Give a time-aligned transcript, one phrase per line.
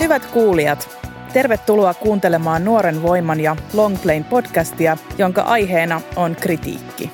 [0.00, 0.98] Hyvät kuulijat,
[1.32, 7.10] tervetuloa kuuntelemaan Nuoren voiman ja Longplayn podcastia, jonka aiheena on kritiikki.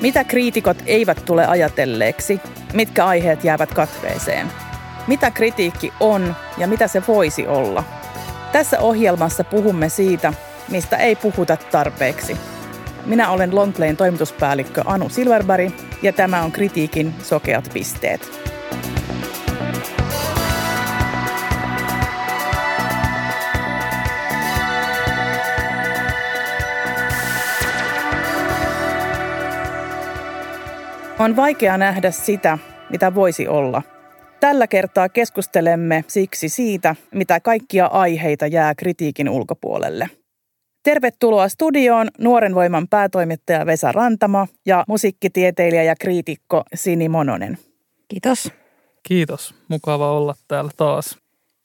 [0.00, 2.40] Mitä kriitikot eivät tule ajatelleeksi,
[2.72, 4.46] mitkä aiheet jäävät katveeseen?
[5.06, 7.84] Mitä kritiikki on ja mitä se voisi olla?
[8.52, 10.32] Tässä ohjelmassa puhumme siitä,
[10.70, 12.49] mistä ei puhuta tarpeeksi.
[13.06, 15.72] Minä olen Longplayn toimituspäällikkö Anu Silverberg
[16.02, 18.50] ja tämä on kritiikin sokeat pisteet.
[31.18, 32.58] On vaikea nähdä sitä,
[32.90, 33.82] mitä voisi olla.
[34.40, 40.19] Tällä kertaa keskustelemme siksi siitä, mitä kaikkia aiheita jää kritiikin ulkopuolelle.
[40.82, 47.58] Tervetuloa studioon Nuoren voiman päätoimittaja Vesa Rantamo ja musiikkitieteilijä ja kriitikko Sini Mononen.
[48.08, 48.52] Kiitos.
[49.02, 49.54] Kiitos.
[49.68, 51.18] Mukava olla täällä taas.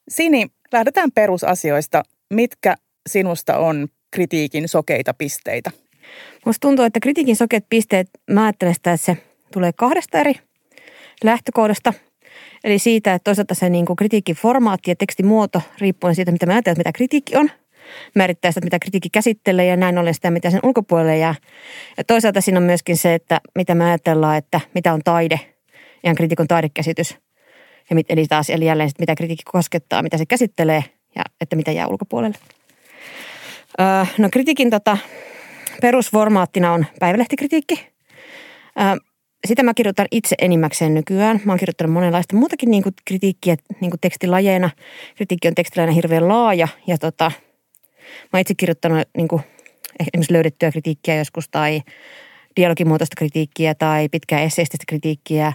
[0.08, 2.02] Sini, lähdetään perusasioista.
[2.30, 2.76] Mitkä
[3.08, 5.70] sinusta on kritiikin sokeita pisteitä?
[6.46, 9.16] Musta tuntuu, että kritiikin sokeat pisteet, mä ajattelen sitä, että se
[9.52, 10.34] tulee kahdesta eri
[11.24, 11.92] lähtökohdasta.
[12.64, 16.52] Eli siitä, että toisaalta se niin kuin kritiikin formaatti ja tekstimuoto, riippuen siitä, mitä mä
[16.52, 17.50] ajattelen, mitä kritiikki on,
[18.14, 21.34] määrittää sitä, mitä kritiikki käsittelee ja näin ollen sitä, mitä sen ulkopuolelle jää.
[21.96, 25.40] Ja toisaalta siinä on myöskin se, että mitä me ajatellaan, että mitä on taide,
[26.04, 27.16] ihan kritikon taidekäsitys.
[27.90, 30.84] Ja mit, eli taas eli jälleen, mitä kritiikki koskettaa, mitä se käsittelee
[31.16, 32.38] ja että mitä jää ulkopuolelle.
[33.80, 34.98] Öö, no kritiikin tota,
[35.80, 37.88] perusformaattina on päivälehtikritiikki.
[38.80, 38.96] Öö,
[39.46, 41.40] sitä mä kirjoitan itse enimmäkseen nykyään.
[41.44, 44.70] Mä oon kirjoittanut monenlaista muutakin niin kuin kritiikkiä niin kuin tekstilajeina.
[45.16, 47.32] Kritiikki on tekstilajeina hirveän laaja ja tota,
[48.32, 49.42] mä itse kirjoittanut niin kuin,
[50.00, 51.82] esimerkiksi löydettyä kritiikkiä joskus tai
[52.56, 55.52] dialogimuotoista kritiikkiä tai pitkää esseististä kritiikkiä,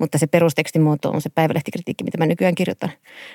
[0.00, 2.90] mutta se perustekstimuoto on se päivälehtikritiikki, mitä mä nykyään kirjoitan.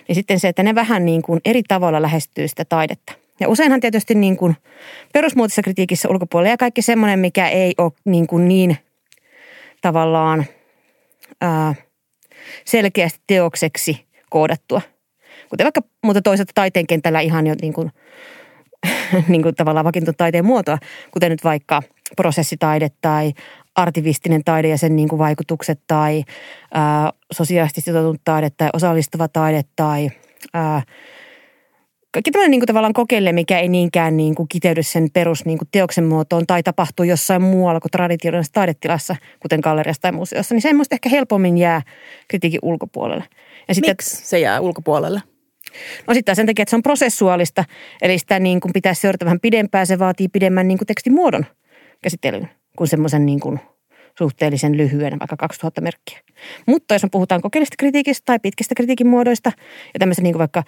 [0.08, 3.14] Niin sitten se, että ne vähän niin kuin eri tavalla lähestyy sitä taidetta.
[3.40, 4.56] Ja useinhan tietysti niin kuin
[5.14, 8.78] perusmuotoisessa kritiikissä ulkopuolella ja kaikki semmoinen, mikä ei ole niin, kuin niin–
[9.82, 10.46] tavallaan
[11.42, 11.76] ää,
[12.66, 14.82] selkeästi teokseksi koodattua.
[15.50, 17.92] Kuten vaikka, mutta toisaalta taiteen kentällä ihan jo niin kuin,
[19.28, 20.78] niin kuin tavallaan vakiintunut taiteen muotoa,
[21.12, 21.82] kuten nyt vaikka
[22.16, 23.34] prosessitaide tai
[23.76, 26.24] artivistinen taide ja sen niin kuin vaikutukset tai
[26.74, 30.10] ää, sosiaalisesti sitoutunut taide tai osallistava taide tai
[30.54, 30.82] ää,
[32.12, 35.58] kaikki tämmöinen niin kuin tavallaan kokeille, mikä ei niinkään niin kuin kiteydy sen perus niin
[35.58, 40.62] kuin teoksen muotoon tai tapahtuu jossain muualla kuin traditionaalisessa taidetilassa, kuten galleriassa tai museossa, niin
[40.62, 41.82] semmoista ehkä helpommin jää
[42.28, 43.24] kritiikin ulkopuolelle.
[43.68, 45.22] Ja sitten, Miksi se jää ulkopuolelle?
[46.08, 47.64] No sitten sen takia, että se on prosessuaalista,
[48.02, 51.46] eli sitä niin kuin pitäisi seurata vähän pidempään, se vaatii pidemmän niin kuin tekstimuodon
[52.02, 53.60] käsittelyn kuin semmoisen niin kuin
[54.18, 56.20] suhteellisen lyhyen, vaikka 2000 merkkiä.
[56.68, 59.52] Mutta jos me puhutaan kokeellisesta kritiikistä tai pitkistä kritiikin muodoista
[59.94, 60.64] ja tämmöistä niin kuin vaikka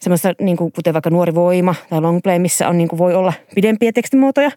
[0.00, 3.32] semmoista, niin kuin, kuten vaikka Nuori voima tai Longplay, missä on, niin kuin, voi olla
[3.54, 4.50] pidempiä tekstimuotoja,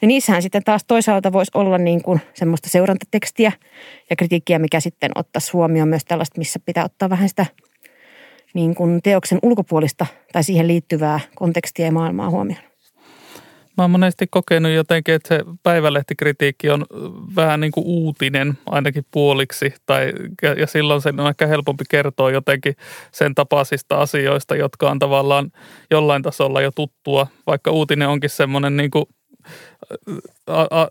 [0.00, 3.52] niin niissähän sitten taas toisaalta voisi olla niin kuin, semmoista seurantatekstiä
[4.10, 7.46] ja kritiikkiä, mikä sitten ottaisi huomioon myös tällaista, missä pitää ottaa vähän sitä
[8.54, 12.62] niin kuin teoksen ulkopuolista tai siihen liittyvää kontekstia ja maailmaa huomioon.
[13.76, 16.86] Mä oon monesti kokenut jotenkin, että se päivälehtikritiikki on
[17.36, 19.74] vähän niin kuin uutinen ainakin puoliksi.
[19.86, 20.12] Tai,
[20.58, 22.76] ja silloin sen on ehkä helpompi kertoa jotenkin
[23.12, 25.52] sen tapaisista asioista, jotka on tavallaan
[25.90, 27.26] jollain tasolla jo tuttua.
[27.46, 29.04] Vaikka uutinen onkin semmoinen niin kuin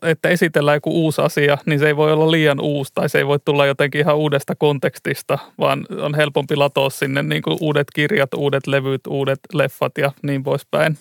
[0.01, 3.27] että esitellään joku uusi asia, niin se ei voi olla liian uusi tai se ei
[3.27, 8.33] voi tulla jotenkin ihan uudesta kontekstista, vaan on helpompi latoa sinne niin kuin uudet kirjat,
[8.33, 10.97] uudet levyt, uudet leffat ja niin poispäin.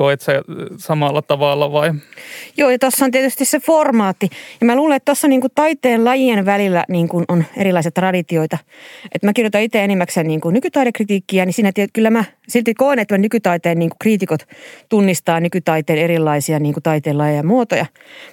[0.00, 0.32] Koet se
[0.76, 1.92] samalla tavalla vai?
[2.56, 4.28] Joo, ja tuossa on tietysti se formaatti.
[4.60, 8.58] Ja mä luulen, että tuossa niinku taiteen lajien välillä niinku on erilaiset traditioita.
[9.14, 13.18] Et mä kirjoitan itse enimmäkseen niinku nykytaidekritiikkiä, niin siinä tiedät, kyllä mä silti koen, että
[13.18, 14.48] nykytaiteen niinku kriitikot
[14.88, 17.86] tunnistaa nykytaiteen erilaisia niinku taiteen lajeja ja muotoja.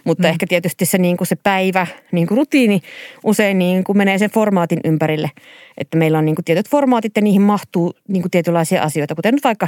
[0.03, 0.29] Mutta mm.
[0.29, 2.81] ehkä tietysti se, niinku se päivä, niinku rutiini
[3.23, 5.31] usein niinku menee sen formaatin ympärille.
[5.77, 9.67] Että meillä on niinku tietyt formaatit ja niihin mahtuu niinku tietynlaisia asioita, kuten nyt vaikka,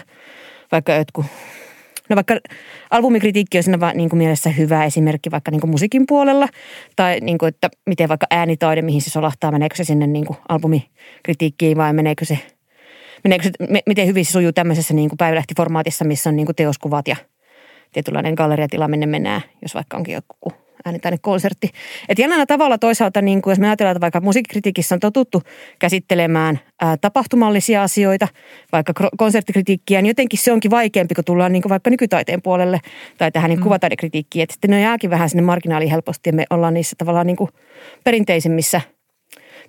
[0.71, 1.25] vaikka jotkut
[2.09, 2.39] No vaikka
[2.89, 6.47] albumikritiikki on siinä niin kuin mielessä hyvä esimerkki vaikka niin kuin musiikin puolella,
[6.95, 10.37] tai niin kuin, että miten vaikka äänitaide, mihin se solahtaa, meneekö se sinne niin kuin
[10.49, 12.39] albumikritiikkiin vai meneekö se,
[13.23, 13.51] meneekö se,
[13.85, 17.15] miten hyvin se sujuu tämmöisessä niin kuin päivälehtiformaatissa, missä on niin kuin teoskuvat ja
[17.93, 21.69] tietynlainen galleriatila, minne mennään, jos vaikka onkin joku äänitaidekonsertti.
[22.09, 25.43] Että jännällä tavalla toisaalta, niin kuin jos me ajatellaan, että vaikka musiikkikritiikissä on totuttu
[25.79, 28.27] käsittelemään ää, tapahtumallisia asioita,
[28.71, 32.79] vaikka konserttikritiikkiä, niin jotenkin se onkin vaikeampi, kun tullaan niin kuin vaikka nykytaiteen puolelle
[33.17, 33.63] tai tähän niin mm.
[33.63, 34.43] kuvataidekritiikkiin.
[34.43, 37.49] Että sitten ne jääkin vähän sinne marginaaliin helposti ja me ollaan niissä tavallaan niin kuin
[38.03, 38.81] perinteisemmissä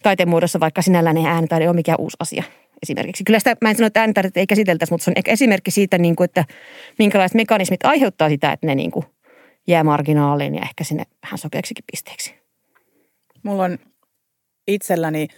[0.02, 2.42] taiteen muodossa, vaikka sinällään ei äänitaide ole mikään uusi asia
[2.82, 3.24] esimerkiksi.
[3.24, 6.16] Kyllä sitä, mä en sano, että äänitaidetta ei käsiteltäisi, mutta se on esimerkki siitä, niin
[6.16, 6.44] kuin, että
[6.98, 9.04] minkälaiset mekanismit aiheuttaa sitä, että ne niin kuin
[9.68, 12.34] jää marginaaliin ja ehkä sinne vähän sokeaksikin pisteeksi.
[13.42, 13.78] Mulla on
[14.66, 15.28] itselläni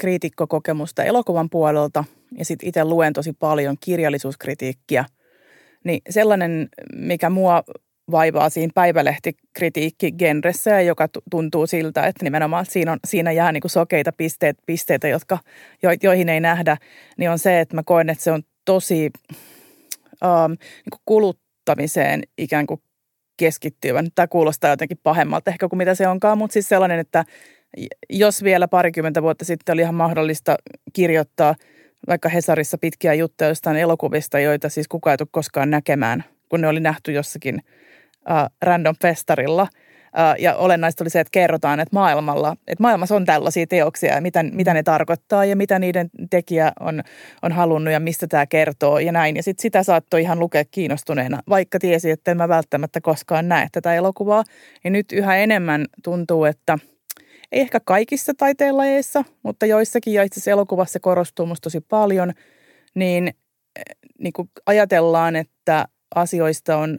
[0.00, 2.04] kriitikkokokemusta elokuvan puolelta
[2.38, 5.04] ja sitten itse luen tosi paljon kirjallisuuskritiikkiä.
[5.84, 7.62] Niin sellainen, mikä mua
[8.10, 13.70] vaivaa siinä päivälehtikritiikki genressä, joka tuntuu siltä, että nimenomaan siinä, on, siinä jää niin kuin
[13.70, 15.38] sokeita pisteet, pisteitä, jotka,
[15.82, 16.76] jo, joihin ei nähdä,
[17.18, 19.10] niin on se, että mä koen, että se on tosi
[20.24, 22.82] um, niin kuluttamiseen ikään kuin
[23.40, 24.08] keskittyvän.
[24.14, 27.24] Tämä kuulostaa jotenkin pahemmalta ehkä kuin mitä se onkaan, mutta siis sellainen, että
[28.10, 30.56] jos vielä parikymmentä vuotta sitten oli ihan mahdollista
[30.92, 31.54] kirjoittaa
[32.08, 36.68] vaikka Hesarissa pitkiä juttuja jostain elokuvista, joita siis kukaan ei tule koskaan näkemään, kun ne
[36.68, 37.62] oli nähty jossakin
[38.30, 39.66] äh, random festarilla.
[40.38, 44.42] Ja olennaista oli se, että kerrotaan, että maailmalla, että maailmassa on tällaisia teoksia ja mitä,
[44.42, 47.02] mitä ne tarkoittaa ja mitä niiden tekijä on,
[47.42, 49.36] on halunnut ja mistä tämä kertoo ja näin.
[49.36, 53.68] Ja sitten sitä saattoi ihan lukea kiinnostuneena, vaikka tiesi, että en mä välttämättä koskaan näe
[53.72, 54.44] tätä elokuvaa.
[54.84, 56.78] Ja nyt yhä enemmän tuntuu, että
[57.52, 62.32] ei ehkä kaikissa taiteenlajeissa, mutta joissakin ja itse asiassa elokuvassa korostuu musta tosi paljon,
[62.94, 64.32] niin, eh, niin
[64.66, 65.84] ajatellaan, että
[66.14, 66.98] asioista on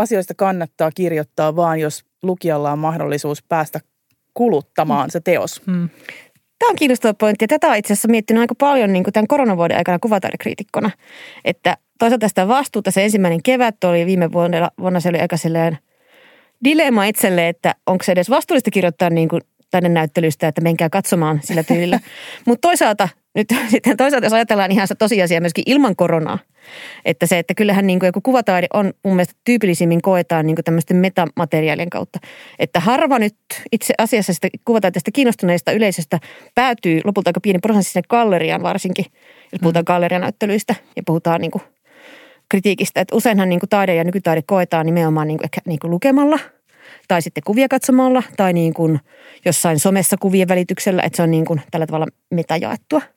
[0.00, 3.80] asioista kannattaa kirjoittaa vaan, jos lukijalla on mahdollisuus päästä
[4.34, 5.10] kuluttamaan mm.
[5.10, 5.66] se teos.
[5.66, 5.88] Mm.
[6.58, 9.26] Tämä on kiinnostava pointti ja tätä on itse asiassa miettinyt aika paljon niin kuin tämän
[9.26, 10.90] koronavuoden aikana kuvataidekriitikkona.
[11.44, 15.78] Että toisaalta sitä vastuuta se ensimmäinen kevät oli viime vuonna, vuonna se oli aika sellainen
[16.64, 21.40] dilemma itselle, että onko se edes vastuullista kirjoittaa niin kuin tänne näyttelystä, että menkää katsomaan
[21.42, 22.00] sillä tyylillä.
[22.46, 26.38] Mutta toisaalta nyt sitten toisaalta jos ajatellaan ihan se tosiasia myöskin ilman koronaa,
[27.04, 30.64] että se, että kyllähän niin kuin joku kuvataide on mun mielestä tyypillisimmin koetaan niin kuin
[30.64, 32.18] tämmöisten metamateriaalien kautta.
[32.58, 33.36] Että harva nyt
[33.72, 36.18] itse asiassa sitä kuvataiteesta kiinnostuneista yleisöstä
[36.54, 39.04] päätyy lopulta aika pieni prosentti sinne galleriaan varsinkin,
[39.52, 39.86] jos puhutaan mm.
[39.86, 41.62] gallerianäyttelyistä ja puhutaan niin kuin
[42.48, 43.00] kritiikistä.
[43.00, 46.38] Että useinhan niin kuin taide ja nykytaide koetaan nimenomaan niin kuin ehkä niin kuin lukemalla
[47.08, 49.00] tai sitten kuvia katsomalla tai niin kuin
[49.44, 53.00] jossain somessa kuvien välityksellä, että se on niin kuin tällä tavalla metajaettua–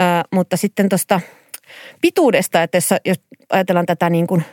[0.00, 0.02] Ö,
[0.32, 1.20] mutta sitten tuosta
[2.00, 3.20] pituudesta, että jos, jos
[3.52, 4.44] ajatellaan tätä niin kuin,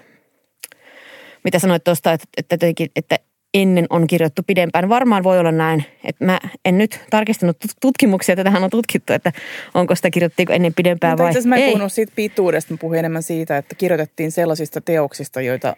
[1.43, 3.19] mitä sanoit tuosta, että, että, että
[3.53, 4.89] ennen on kirjoittu pidempään.
[4.89, 9.31] Varmaan voi olla näin, että mä en nyt tarkistanut tutkimuksia, että tähän on tutkittu, että
[9.73, 12.99] onko sitä kirjoittiinko ennen pidempään Mutta vai itse mä en puhunut siitä pituudesta, mä puhuin
[12.99, 15.75] enemmän siitä, että kirjoitettiin sellaisista teoksista, joita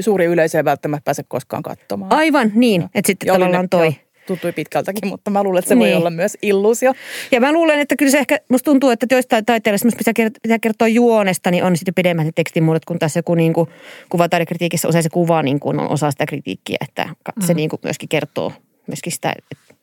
[0.00, 2.12] suuri yleisö ei välttämättä pääse koskaan katsomaan.
[2.12, 3.86] Aivan niin, että sitten tavallaan toi.
[3.86, 3.92] Jo
[4.32, 5.88] tuntui pitkältäkin, mutta mä luulen, että se niin.
[5.88, 6.92] voi olla myös illuusio.
[7.30, 10.88] Ja mä luulen, että kyllä se ehkä, musta tuntuu, että joistain taiteilijoista, kertoa, pitää kertoa
[10.88, 13.70] juonesta, niin on sitten pidemmät ne tekstimuodot, kun tässä joku niin kuin,
[14.08, 17.08] kuvataidekritiikissä usein se kuva niin kuin on osa sitä kritiikkiä, että
[17.46, 17.56] se mm.
[17.56, 18.52] niin kuin myöskin kertoo
[18.86, 19.74] myöskin sitä että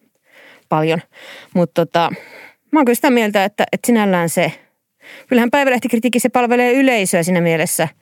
[0.69, 1.01] paljon.
[1.53, 2.11] Mutta tota,
[2.71, 4.51] mä oon kyllä sitä mieltä, että, että sinällään se,
[5.27, 7.87] kyllähän päivälehtikritiikki se palvelee yleisöä siinä mielessä–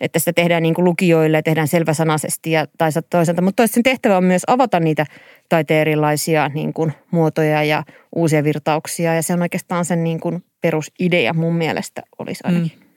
[0.00, 3.42] että sitä tehdään niin kuin lukijoille ja tehdään selväsanaisesti ja toisaalta.
[3.42, 5.06] Mutta toisaalta sen tehtävä on myös avata niitä
[5.50, 7.82] taiteen erilaisia niin kuin muotoja ja
[8.16, 12.72] uusia virtauksia ja se on oikeastaan sen niin kuin perusidea mun mielestä olisi ainakin.
[12.80, 12.90] Mm.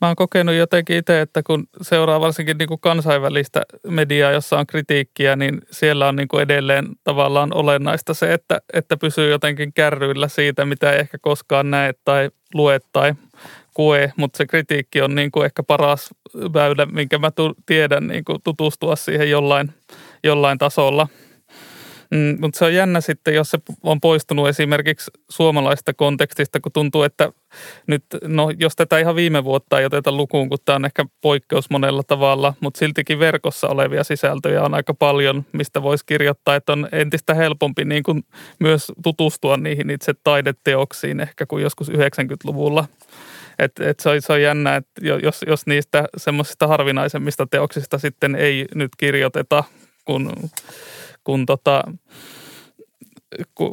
[0.00, 4.66] Mä oon kokenut jotenkin itse, että kun seuraa varsinkin niin kuin kansainvälistä mediaa, jossa on
[4.66, 10.28] kritiikkiä, niin siellä on niin kuin edelleen tavallaan olennaista se, että, että pysyy jotenkin kärryillä
[10.28, 13.14] siitä, mitä ei ehkä koskaan näe tai lue tai
[13.74, 17.30] koe, mutta se kritiikki on niin kuin ehkä paras väylä, minkä mä
[17.66, 19.72] tiedän niin kuin tutustua siihen jollain,
[20.24, 21.08] jollain tasolla.
[22.12, 27.02] Mm, mutta se on jännä sitten, jos se on poistunut esimerkiksi suomalaisesta kontekstista, kun tuntuu,
[27.02, 27.32] että
[27.86, 31.70] nyt, no jos tätä ihan viime vuotta ei oteta lukuun, kun tämä on ehkä poikkeus
[31.70, 36.88] monella tavalla, mutta siltikin verkossa olevia sisältöjä on aika paljon, mistä voisi kirjoittaa, että on
[36.92, 38.22] entistä helpompi niin kuin
[38.60, 42.84] myös tutustua niihin itse taideteoksiin ehkä kuin joskus 90-luvulla.
[43.58, 48.34] Et, et se, on, se on jännä, että jos, jos niistä semmoisista harvinaisemmista teoksista sitten
[48.34, 49.64] ei nyt kirjoiteta,
[50.04, 50.32] kun,
[51.24, 51.82] kun tota,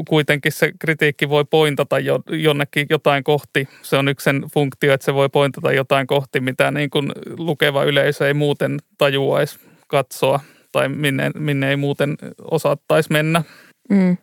[0.09, 3.67] kuitenkin se kritiikki voi pointata jo, jonnekin jotain kohti.
[3.81, 7.83] Se on yksi sen funktio, että se voi pointata jotain kohti, mitä niin kuin lukeva
[7.83, 10.39] yleisö ei muuten tajuaisi katsoa
[10.71, 12.17] tai minne, minne ei muuten
[12.51, 13.43] osattaisi mennä.
[13.89, 14.17] Mm.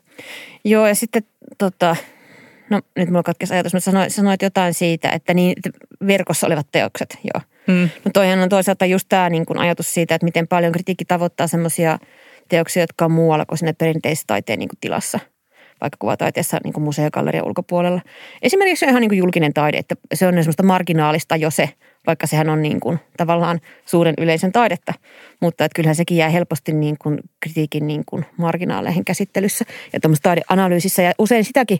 [0.65, 1.23] Joo, ja sitten
[1.59, 1.97] tota,
[2.71, 5.55] No nyt mulla katkesi ajatus, mutta sanoit, sanoit jotain siitä, että niin
[6.07, 7.56] verkossa olevat teokset, joo.
[7.66, 7.88] Mm.
[8.04, 11.46] No toihan on toisaalta just tämä niin kuin ajatus siitä, että miten paljon kritiikki tavoittaa
[11.46, 11.99] semmoisia
[12.49, 15.20] teoksia, jotka on muualla kuin siinä perinteisessä taiteen niin tilassa–
[15.80, 18.00] vaikka kuvataiteessa niin museogallerian ulkopuolella.
[18.42, 21.68] Esimerkiksi se on ihan niin julkinen taide, että se on semmoista marginaalista jo se,
[22.07, 24.93] vaikka sehän on niin kuin tavallaan suuren yleisön taidetta.
[25.41, 30.23] Mutta että kyllähän sekin jää helposti niin kuin kritiikin niin kuin marginaaleihin käsittelyssä ja tuommoisessa
[30.23, 31.03] taideanalyysissä.
[31.03, 31.79] Ja usein sitäkin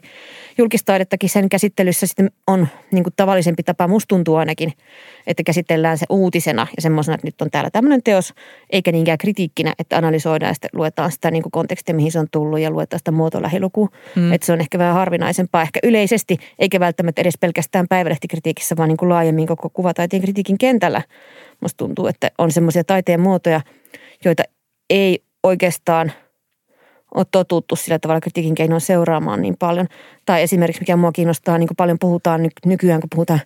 [0.57, 4.73] julkistaidettakin sen käsittelyssä sitten on niin kuin tavallisempi tapa, musta tuntuu ainakin,
[5.27, 8.33] että käsitellään se uutisena ja semmoisena, että nyt on täällä tämmöinen teos,
[8.69, 12.27] eikä niinkään kritiikkinä, että analysoidaan ja sitten luetaan sitä niin kuin kontekstia, mihin se on
[12.31, 13.87] tullut ja luetaan sitä muotolähilukua.
[14.15, 14.33] Mm.
[14.33, 18.97] Että se on ehkä vähän harvinaisempaa, ehkä yleisesti, eikä välttämättä edes pelkästään päivälehtikritiikissä, vaan niin
[18.97, 19.69] kuin laajemmin koko
[20.17, 21.01] kuvataiteen kritiikin kentällä.
[21.61, 23.61] Musta tuntuu, että on semmoisia taiteen muotoja,
[24.25, 24.43] joita
[24.89, 26.11] ei oikeastaan–
[27.15, 29.87] ole totuttu sillä tavalla kritiikin keinoin seuraamaan niin paljon.
[30.25, 33.39] Tai esimerkiksi, mikä mua kiinnostaa, niin kuin paljon puhutaan nykyään, kun puhutaan,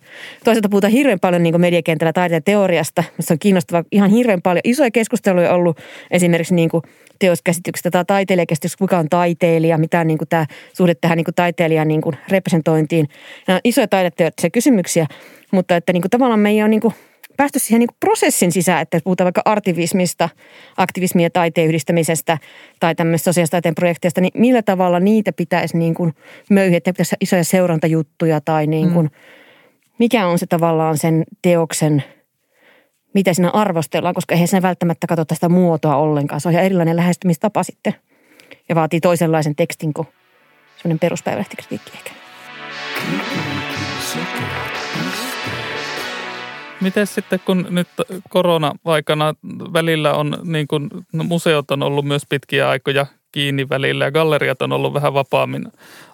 [0.44, 4.60] toisaalta puhutaan hirveän paljon niin mediakentällä taiteen teoriasta, missä on kiinnostavaa ihan hirveän paljon.
[4.64, 5.78] Isoja keskusteluja ollut
[6.10, 6.82] esimerkiksi niin kuin
[7.18, 11.88] teoskäsityksestä tai taiteilijakäsityksestä, kuka on taiteilija, mitä niin kuin tämä suhde tähän niin kuin taiteilijan
[11.88, 13.08] niin kuin representointiin.
[13.46, 15.06] Nämä on isoja taideteoreettisia kysymyksiä,
[15.52, 16.94] mutta että niin kuin tavallaan me ei ole niin kuin
[17.36, 20.28] päästy siihen niin prosessin sisään, että puhutaan vaikka artivismista,
[20.76, 22.38] aktivismia taiteen yhdistämisestä
[22.80, 26.14] tai tämmöistä sosiaalista taiteen projekteista, niin millä tavalla niitä pitäisi niin kuin
[26.50, 29.12] möyhiä, että pitäisi isoja seurantajuttuja tai niin kuin, mm.
[29.98, 32.04] mikä on se tavallaan sen teoksen,
[33.14, 36.40] mitä siinä arvostellaan, koska eihän siinä välttämättä katsota sitä muotoa ollenkaan.
[36.40, 37.94] Se on ihan erilainen lähestymistapa sitten
[38.68, 40.08] ja vaatii toisenlaisen tekstin kuin
[40.76, 42.10] semmoinen peruspäivälehtikritiikki ehkä.
[46.82, 47.88] Miten sitten, kun nyt
[48.28, 49.34] korona-aikana
[49.72, 54.62] välillä on, niin kuin no museot on ollut myös pitkiä aikoja kiinni välillä ja galleriat
[54.62, 55.64] on ollut vähän vapaammin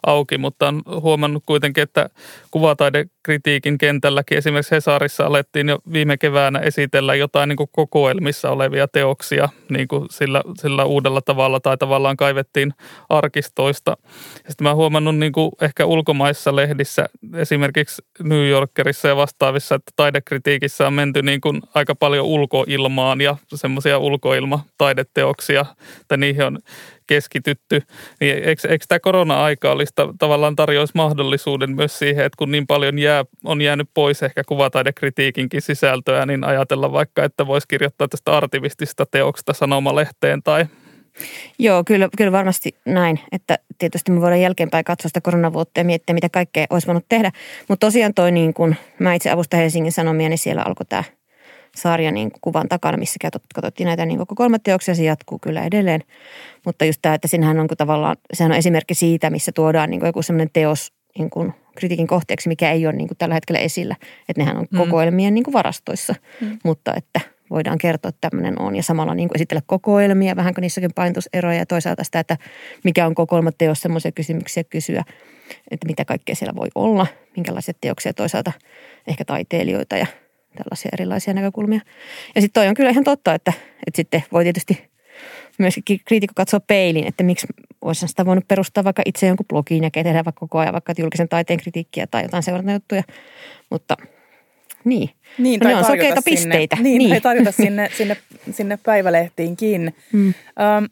[0.06, 2.10] auki, mutta on huomannut kuitenkin, että
[2.50, 9.48] kuvataide-kritiikin kentälläkin esimerkiksi Hesarissa alettiin jo viime keväänä esitellä jotain niin kuin kokoelmissa olevia teoksia
[9.68, 12.74] niin kuin sillä, sillä uudella tavalla tai tavallaan kaivettiin
[13.08, 13.96] arkistoista.
[14.34, 20.86] Sitten mä huomannut niin kuin ehkä ulkomaissa lehdissä, esimerkiksi New Yorkerissa ja vastaavissa, että taidekritiikissä
[20.86, 25.66] on menty niin kuin aika paljon ulkoilmaan ja semmoisia ulkoilmataideteoksia,
[26.00, 26.58] että niihin on
[27.08, 27.82] keskitytty,
[28.20, 32.98] niin eikö, eikö tämä korona-aika olisi tavallaan tarjoisi mahdollisuuden myös siihen, että kun niin paljon
[32.98, 39.06] jää, on jäänyt pois ehkä kuvataidekritiikinkin sisältöä, niin ajatella vaikka, että voisi kirjoittaa tästä artivistista
[39.10, 40.66] teoksesta sanomalehteen tai
[41.58, 43.20] Joo, kyllä, kyllä varmasti näin.
[43.32, 47.32] Että tietysti me voidaan jälkeenpäin katsoa sitä koronavuotta ja miettiä, mitä kaikkea olisi voinut tehdä.
[47.68, 51.04] Mutta tosiaan toi niin kun mä itse avustan Helsingin Sanomia, niin siellä alkoi tämä
[51.76, 53.16] sarja niin kuvan takana, missä
[53.54, 56.00] katsottiin näitä niin koko kolme teoksia, se jatkuu kyllä edelleen.
[56.64, 60.22] Mutta just tämä, että sinähän on tavallaan, sehän on esimerkki siitä, missä tuodaan niin joku
[60.22, 63.96] sellainen teos niin kuin kritiikin kohteeksi, mikä ei ole niin kuin tällä hetkellä esillä.
[64.28, 64.78] Että nehän on mm.
[64.78, 66.58] kokoelmien niin kuin varastoissa, mm.
[66.64, 67.20] mutta että
[67.50, 68.76] voidaan kertoa, että tämmöinen on.
[68.76, 72.36] Ja samalla niin kuin esitellä kokoelmia, vähän kuin niissäkin painotuseroja ja toisaalta sitä, että
[72.84, 75.04] mikä on kokoelmateos, semmoisia kysymyksiä kysyä,
[75.70, 77.06] että mitä kaikkea siellä voi olla,
[77.36, 78.52] minkälaisia teoksia toisaalta
[79.06, 80.06] ehkä taiteilijoita ja
[80.56, 81.80] tällaisia erilaisia näkökulmia.
[82.34, 83.52] Ja sitten toi on kyllä ihan totta, että,
[83.86, 84.88] että sitten voi tietysti
[85.58, 87.46] myöskin kriitikko katsoa peiliin, että miksi
[87.82, 91.28] olisi sitä voinut perustaa vaikka itse jonkun blogiin ja tehdä vaikka koko ajan vaikka julkisen
[91.28, 93.02] taiteen kritiikkiä tai jotain seurantajuttuja.
[93.70, 93.96] Mutta
[94.84, 96.76] niin, niin no, ne on sokeita sinne, pisteitä.
[96.80, 97.10] Niin, niin.
[97.10, 98.16] tai tarjota sinne, sinne,
[98.50, 99.94] sinne päivälehtiinkin.
[100.12, 100.34] Hmm.
[100.60, 100.84] Ähm,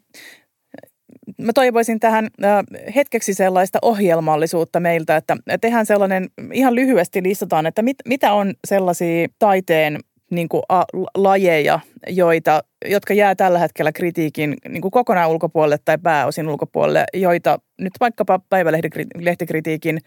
[1.37, 2.63] mä toivoisin tähän äh,
[2.95, 9.27] hetkeksi sellaista ohjelmallisuutta meiltä, että tehdään sellainen, ihan lyhyesti listataan, että mit, mitä on sellaisia
[9.39, 9.99] taiteen
[10.31, 10.83] niin kuin, a,
[11.15, 17.59] lajeja, joita, jotka jää tällä hetkellä kritiikin niin kuin kokonaan ulkopuolelle tai pääosin ulkopuolelle, joita
[17.79, 19.99] nyt vaikkapa päivälehtikritiikin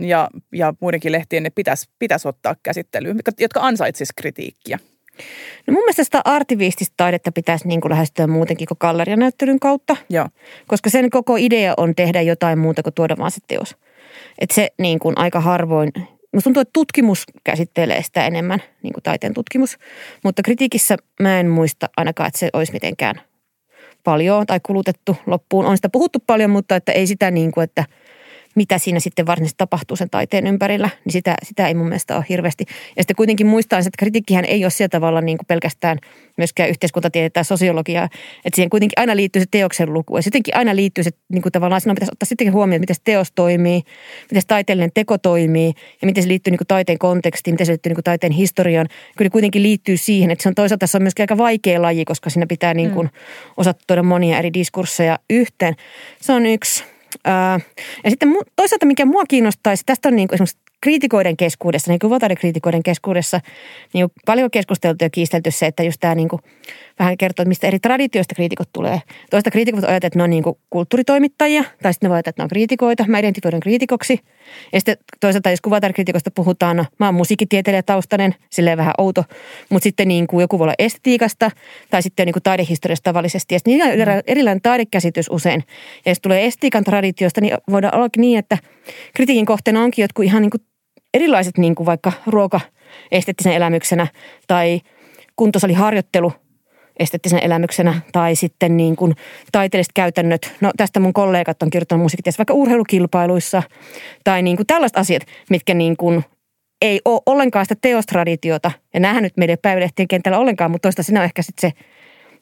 [0.00, 4.78] ja, ja muidenkin lehtien ne pitäisi, pitäisi ottaa käsittelyyn, jotka ansaitsisivat kritiikkiä.
[5.66, 9.96] No mun mielestä sitä artivistista taidetta pitäisi niin kuin lähestyä muutenkin kuin gallerianäyttelyn kautta.
[10.10, 10.28] Joo.
[10.66, 13.76] Koska sen koko idea on tehdä jotain muuta kuin tuoda vaan se teos.
[14.38, 15.92] Että se niin kuin aika harvoin,
[16.32, 19.78] musta tuntuu, että tutkimus käsittelee sitä enemmän, niin kuin taiteen tutkimus.
[20.24, 23.20] Mutta kritiikissä mä en muista ainakaan, että se olisi mitenkään
[24.04, 25.66] paljon tai kulutettu loppuun.
[25.66, 27.84] On sitä puhuttu paljon, mutta että ei sitä niin kuin, että–
[28.56, 32.24] mitä siinä sitten varsinaisesti tapahtuu sen taiteen ympärillä, niin sitä, sitä ei mun mielestä ole
[32.28, 32.64] hirveästi.
[32.68, 35.98] Ja sitten kuitenkin muistaa, että kritiikkihän ei ole sillä tavalla niin kuin pelkästään
[36.36, 38.04] myöskään yhteiskuntatiede tai sosiologia,
[38.44, 40.16] että siihen kuitenkin aina liittyy se teoksen luku.
[40.16, 43.02] Ja sittenkin aina liittyy se niin kuin tavallaan, sinun pitäisi ottaa sittenkin huomioon, miten se
[43.04, 43.82] teos toimii,
[44.22, 45.72] miten se taiteellinen teko toimii
[46.02, 48.86] ja miten se liittyy niin kuin taiteen kontekstiin, miten se liittyy niin kuin taiteen historiaan.
[49.16, 52.30] Kyllä kuitenkin liittyy siihen, että se on toisaalta se on myöskin aika vaikea laji, koska
[52.30, 53.52] siinä pitää niin kuin mm.
[53.56, 55.74] osata tuoda monia eri diskursseja yhteen.
[56.20, 56.84] Se on yksi–
[58.04, 62.20] ja sitten toisaalta mikä mua kiinnostaisi, tästä on niin kuin esimerkiksi kriitikoiden keskuudessa, niin kuin
[62.38, 63.40] kriitikoiden keskuudessa,
[63.92, 66.42] niin on paljon keskusteltu ja kiistelty se, että just tämä niin kuin
[66.98, 69.00] vähän kertoo, että mistä eri traditioista kriitikot tulee.
[69.30, 72.42] Toista kriitikot ajatellaan, että ne on niin kuin kulttuuritoimittajia, tai sitten ne voi ajatella, että
[72.42, 73.04] ne on kriitikoita.
[73.08, 74.20] Mä identifioidun kriitikoksi.
[74.72, 75.60] Ja sitten toisaalta, jos
[75.94, 79.24] kriitikosta puhutaan, no, mä oon musiikkitieteilijä taustainen, silleen vähän outo,
[79.70, 81.50] mutta sitten niin kuin joku voi olla estetiikasta
[81.90, 83.54] tai sitten niin kuin taidehistoriasta tavallisesti.
[83.54, 85.64] Ja niillä on erilainen taidekäsitys usein.
[86.04, 88.58] Ja jos tulee estetiikan traditiosta, niin voidaan olla niin, että
[89.14, 90.60] kritiikin kohteena onkin jotkut ihan niin kuin
[91.14, 92.60] erilaiset niin kuin vaikka ruoka
[93.12, 94.06] esteettisen elämyksenä
[94.46, 94.80] tai
[95.36, 96.32] kuntosaliharjoittelu
[96.98, 99.14] esteettisen elämyksenä tai sitten niin kuin
[99.52, 100.54] taiteelliset käytännöt.
[100.60, 103.62] No tästä mun kollegat on kirjoittanut musiikkitieteessä vaikka urheilukilpailuissa
[104.24, 106.24] tai niin kuin tällaiset asiat, mitkä niin kuin
[106.82, 108.70] ei ole ollenkaan sitä teostraditiota.
[108.94, 111.76] Ja näähän nyt meidän päivälehtien kentällä ollenkaan, mutta toista siinä on ehkä sitten se,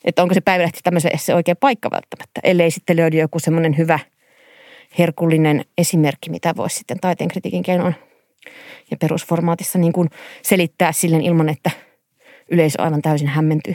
[0.05, 3.99] että onko se päivälehti tämmöisen se oikea paikka välttämättä, ellei sitten löydy joku semmoinen hyvä
[4.99, 7.95] herkullinen esimerkki, mitä voisi sitten taiteen kritiikin keinoin
[8.91, 10.11] ja perusformaatissa niin kuin
[10.43, 11.71] selittää silleen ilman, että
[12.51, 13.75] yleisö aivan täysin hämmentyy.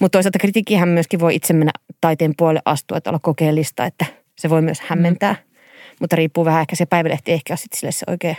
[0.00, 4.06] Mutta toisaalta kritiikkihän myöskin voi itse mennä taiteen puolelle astua, että olla kokeellista, että
[4.38, 5.32] se voi myös hämmentää.
[5.32, 5.56] Mm.
[6.00, 8.34] Mutta riippuu vähän ehkä se päivälehti, ehkä ole sitten sille se oikea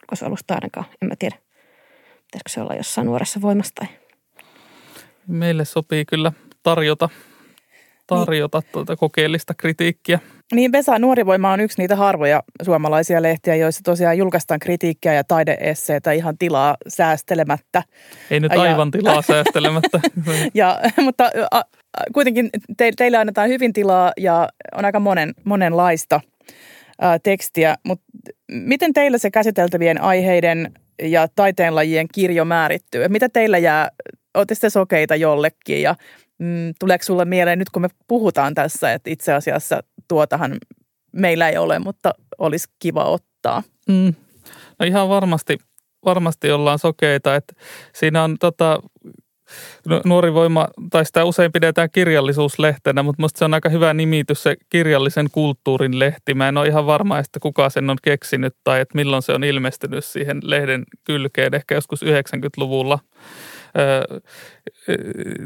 [0.00, 0.86] julkaisualusta ainakaan.
[1.02, 1.36] En mä tiedä,
[2.24, 3.88] pitäisikö se olla jossain nuoressa voimassa tai...
[5.26, 6.32] Meille sopii kyllä
[6.62, 7.08] tarjota
[8.06, 8.72] tarjota niin.
[8.72, 10.18] tuota kokeellista kritiikkiä.
[10.54, 16.12] Niin Vesa Nuorivoima on yksi niitä harvoja suomalaisia lehtiä, joissa tosiaan julkaistaan kritiikkiä ja taideesseitä
[16.12, 17.82] ihan tilaa säästelemättä.
[18.30, 20.00] Ei nyt aivan ja, tilaa säästelemättä.
[20.54, 21.62] ja, mutta a,
[22.12, 26.20] kuitenkin te, teille annetaan hyvin tilaa ja on aika monen, monenlaista
[27.02, 27.76] ä, tekstiä.
[27.86, 28.04] Mutta
[28.52, 33.08] miten teillä se käsiteltävien aiheiden ja taiteenlajien kirjo määrittyy?
[33.08, 33.90] Mitä teillä jää,
[34.34, 35.94] olette sokeita jollekin ja
[36.38, 40.56] Mm, tuleeko sulle mieleen nyt, kun me puhutaan tässä, että itse asiassa tuotahan
[41.12, 43.62] meillä ei ole, mutta olisi kiva ottaa?
[43.88, 44.14] Mm.
[44.78, 45.58] No ihan varmasti,
[46.04, 47.36] varmasti ollaan sokeita.
[47.36, 47.54] Että
[47.92, 48.80] siinä on tota,
[50.04, 54.56] nuori voima, tai sitä usein pidetään kirjallisuuslehtenä, mutta minusta se on aika hyvä nimitys se
[54.70, 56.34] kirjallisen kulttuurin lehti.
[56.34, 59.44] Mä en ole ihan varma, että kuka sen on keksinyt tai että milloin se on
[59.44, 62.98] ilmestynyt siihen lehden kylkeen, ehkä joskus 90-luvulla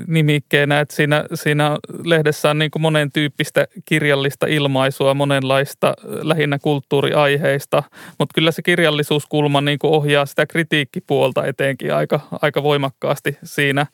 [0.07, 7.83] nimikkeenä, että siinä, siinä lehdessä on niin kuin monen tyyppistä kirjallista ilmaisua, monenlaista lähinnä kulttuuriaiheista,
[8.19, 13.87] mutta kyllä se kirjallisuuskulma niin kuin ohjaa sitä kritiikkipuolta eteenkin aika, aika voimakkaasti siinä,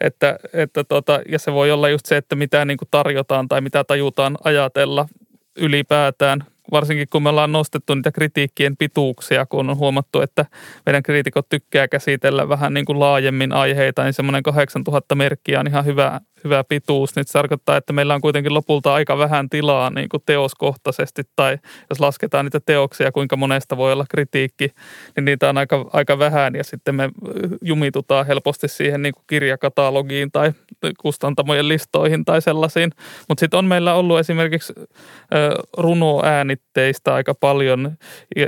[0.00, 3.60] että, että tota, ja se voi olla just se, että mitä niin kuin tarjotaan tai
[3.60, 5.08] mitä tajutaan ajatella
[5.56, 10.46] ylipäätään varsinkin kun me ollaan nostettu niitä kritiikkien pituuksia, kun on huomattu, että
[10.86, 15.84] meidän kriitikot tykkää käsitellä vähän niin kuin laajemmin aiheita, niin semmoinen 8000 merkkiä on ihan
[15.84, 20.08] hyvä, hyvä pituus, niin se tarkoittaa, että meillä on kuitenkin lopulta aika vähän tilaa niin
[20.08, 21.58] kuin teoskohtaisesti, tai
[21.90, 24.72] jos lasketaan niitä teoksia, kuinka monesta voi olla kritiikki,
[25.16, 27.10] niin niitä on aika, aika vähän, ja sitten me
[27.62, 30.52] jumitutaan helposti siihen niin kuin kirjakatalogiin tai
[31.00, 32.90] kustantamojen listoihin tai sellaisiin.
[33.28, 34.72] Mutta sitten on meillä ollut esimerkiksi
[35.76, 37.96] runoäänitteistä aika paljon,
[38.36, 38.46] ja,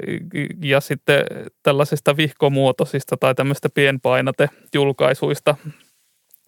[0.63, 1.25] ja sitten
[1.63, 5.57] tällaisista vihkomuotoisista tai tämmöistä pienpainatejulkaisuista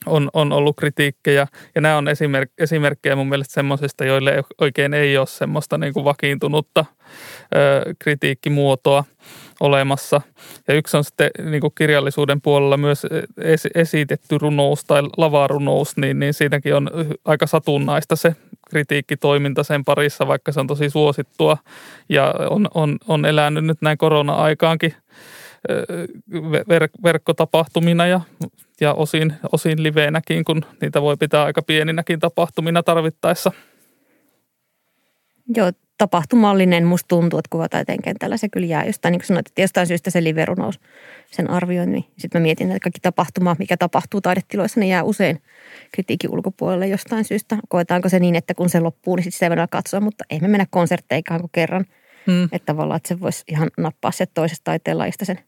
[0.06, 1.46] on, on ollut kritiikkejä.
[1.74, 6.04] Ja nämä on esimerk, esimerkkejä mun mielestä semmoisista, joille oikein ei ole semmoista niin kuin
[6.04, 6.84] vakiintunutta
[7.54, 9.04] ö, kritiikkimuotoa
[9.60, 10.20] olemassa.
[10.68, 13.06] Ja yksi on sitten niin kuin kirjallisuuden puolella myös
[13.38, 16.90] es, esitetty runous tai lavarunous, niin, niin siinäkin on
[17.24, 18.36] aika satunnaista se
[18.70, 21.56] kritiikkitoiminta sen parissa, vaikka se on tosi suosittua
[22.08, 24.94] ja on, on, on elänyt nyt näin korona-aikaankin
[26.68, 28.20] ver- verkkotapahtumina ja,
[28.81, 33.53] ja osin, osin liveenäkin, kun niitä voi pitää aika pieninäkin tapahtumina tarvittaessa.
[35.57, 39.62] Joo, tapahtumallinen musta tuntuu, että kuvataiteen kentällä se kyllä jää jostain, niin kuin sanoit, että
[39.62, 40.81] jostain syystä se liverunous
[41.31, 45.42] sen arvioin, niin sitten mä mietin, että kaikki tapahtuma, mikä tapahtuu taidetiloissa, ne jää usein
[45.92, 47.57] kritiikin ulkopuolelle jostain syystä.
[47.68, 50.40] Koetaanko se niin, että kun se loppuu, niin sitten sitä ei voida katsoa, mutta ei
[50.40, 51.85] me mennä konsertteikaan kuin kerran.
[52.27, 52.44] Hmm.
[52.44, 55.38] Että tavallaan, että se voisi ihan nappaa se toisesta taiteenlajista sen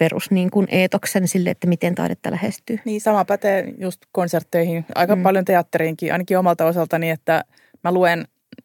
[0.00, 2.78] perus niin kuin eetoksen sille, että miten taidetta lähestyy.
[2.84, 5.22] Niin, sama pätee just konsertteihin, aika mm.
[5.22, 7.44] paljon teatteriinkin, ainakin omalta osaltani, että
[7.84, 8.24] mä luen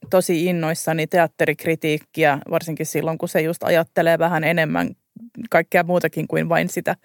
[0.10, 4.96] tosi innoissani teatterikritiikkiä, varsinkin silloin, kun se just ajattelee vähän enemmän
[5.50, 6.96] kaikkea muutakin kuin vain sitä,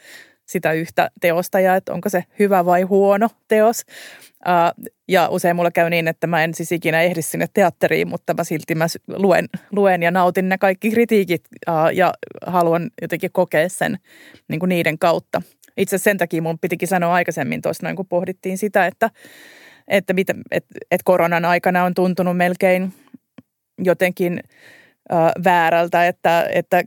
[0.51, 3.85] sitä yhtä teosta ja että onko se hyvä vai huono teos.
[5.09, 8.45] Ja usein mulla käy niin, että mä en siis ikinä ehdi sinne teatteriin, mutta mä
[8.45, 11.43] silti mä luen, luen ja nautin ne kaikki kritiikit
[11.93, 12.15] ja
[12.47, 13.99] haluan jotenkin kokea sen
[14.49, 15.43] niin kuin niiden kautta.
[15.77, 19.11] Itse sen takia mun pitikin sanoa aikaisemmin tuossa noin, kun pohdittiin sitä, että,
[19.89, 22.93] että, mitä, että, että koronan aikana on tuntunut melkein
[23.79, 24.41] jotenkin
[25.45, 26.83] väärältä, että, että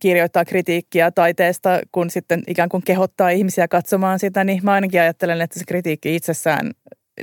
[0.00, 5.40] kirjoittaa kritiikkiä taiteesta, kun sitten ikään kuin kehottaa ihmisiä katsomaan sitä, niin mä ainakin ajattelen,
[5.40, 6.70] että se kritiikki itsessään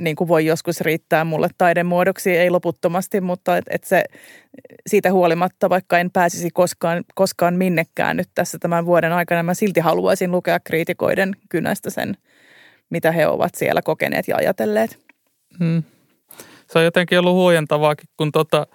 [0.00, 4.04] niin kuin voi joskus riittää mulle taidemuodoksi, ei loputtomasti, mutta et, et se
[4.86, 9.80] siitä huolimatta, vaikka en pääsisi koskaan, koskaan minnekään nyt tässä tämän vuoden aikana, mä silti
[9.80, 12.16] haluaisin lukea kriitikoiden kynästä sen,
[12.90, 14.98] mitä he ovat siellä kokeneet ja ajatelleet.
[15.58, 15.82] Hmm
[16.72, 18.66] se on jotenkin ollut huojentavaakin, kun tota,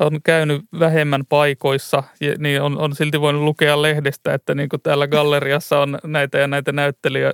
[0.00, 2.02] on käynyt vähemmän paikoissa,
[2.38, 6.46] niin on, on silti voinut lukea lehdestä, että niin kuin täällä galleriassa on näitä ja
[6.46, 6.72] näitä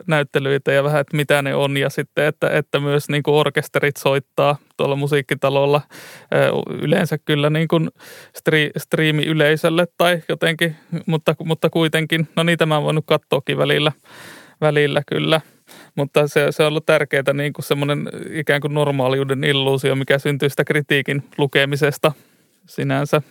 [0.07, 1.76] näyttelyitä ja vähän, että mitä ne on.
[1.76, 5.81] Ja sitten, että, että myös niin kuin orkesterit soittaa tuolla musiikkitalolla
[6.83, 7.90] yleensä kyllä niin kuin
[8.37, 10.76] stri, striimi-yleisölle tai jotenkin,
[11.07, 12.28] mutta, mutta kuitenkin.
[12.37, 13.92] No niitä mä oon voinut katsoakin välillä,
[14.61, 15.40] välillä kyllä–
[15.99, 20.49] mutta se, se on ollut tärkeää niin kuin semmoinen ikään kuin normaaliuden illuusio, mikä syntyy
[20.51, 22.13] sitä kritiikin lukemisesta
[22.67, 23.23] sinänsä.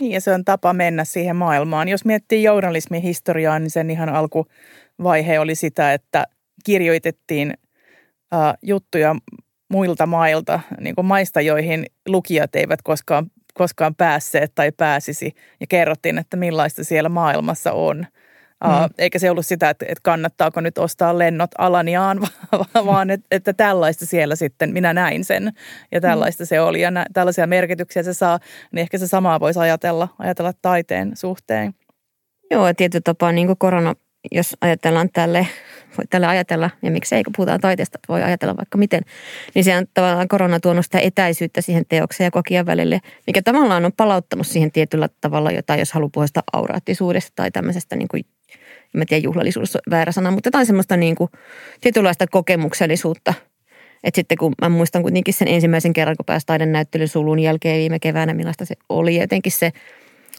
[0.00, 1.88] Niin ja se on tapa mennä siihen maailmaan.
[1.88, 6.24] Jos miettii journalismin historiaa, niin sen ihan alkuvaihe oli sitä, että
[6.64, 7.54] kirjoitettiin
[8.34, 9.16] uh, juttuja
[9.68, 15.34] muilta mailta, niin kuin maista, joihin lukijat eivät koskaan, koskaan päässeet tai pääsisi.
[15.60, 18.06] Ja kerrottiin, että millaista siellä maailmassa on–
[18.64, 18.94] Mm.
[18.98, 22.20] eikä se ollut sitä, että, että kannattaako nyt ostaa lennot Alaniaan,
[22.86, 25.52] vaan että, että tällaista siellä sitten, minä näin sen
[25.92, 26.46] ja tällaista mm.
[26.46, 28.38] se oli ja nä, tällaisia merkityksiä se saa,
[28.72, 31.74] niin ehkä se samaa voisi ajatella, ajatella taiteen suhteen.
[32.50, 33.94] Joo, ja tietyllä tapaa niin kuin korona,
[34.32, 35.46] jos ajatellaan tälle,
[35.98, 39.02] voi tälle ajatella, ja miksei kun puhutaan taiteesta, voi ajatella vaikka miten,
[39.54, 43.84] niin se on tavallaan korona tuonut sitä etäisyyttä siihen teokseen ja kokijan välille, mikä tavallaan
[43.84, 48.24] on palauttanut siihen tietyllä tavalla jotain, jos haluaa puhua sitä auraattisuudesta tai tämmöisestä niin kuin
[48.94, 51.30] mä tiedän juhlallisuus on väärä sana, mutta jotain semmoista niin kuin
[51.80, 53.34] tietynlaista kokemuksellisuutta.
[54.04, 57.98] Että sitten kun mä muistan kuitenkin sen ensimmäisen kerran, kun pääsi näyttelyn sulun jälkeen viime
[57.98, 59.20] keväänä, millaista se oli.
[59.20, 59.72] Jotenkin se,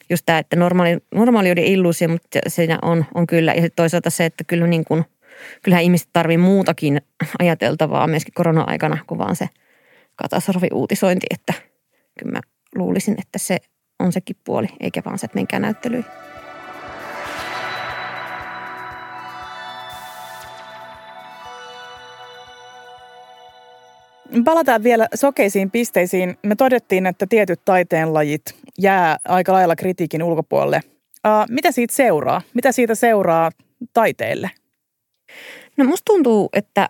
[0.09, 3.53] just tämä, että normaali, normaaliuden illuusio, mutta siinä on, on kyllä.
[3.53, 5.03] Ja toisaalta se, että kyllä niin kuin,
[5.63, 7.01] kyllähän ihmiset tarvii muutakin
[7.39, 9.49] ajateltavaa myöskin korona-aikana kuin vaan se
[10.15, 11.25] katastrofi-uutisointi.
[11.29, 11.53] Että
[12.19, 12.39] kyllä mä
[12.75, 13.57] luulisin, että se
[13.99, 16.34] on sekin puoli, eikä vaan se, että menkää näyttelyihin.
[24.43, 26.37] Palataan vielä sokeisiin pisteisiin.
[26.43, 28.41] Me todettiin, että tietyt taiteenlajit
[28.77, 30.81] jää aika lailla kritiikin ulkopuolelle.
[30.85, 32.41] Uh, mitä siitä seuraa?
[32.53, 33.51] Mitä siitä seuraa
[33.93, 34.51] taiteelle?
[35.77, 36.89] No musta tuntuu, että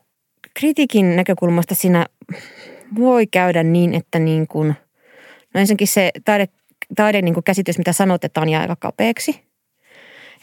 [0.54, 2.06] kritiikin näkökulmasta siinä
[3.00, 4.68] voi käydä niin, että niin kuin,
[5.54, 6.48] no ensinnäkin se taide,
[6.96, 9.42] taide niin kuin käsitys, mitä sanotetaan, jää aika kapeaksi.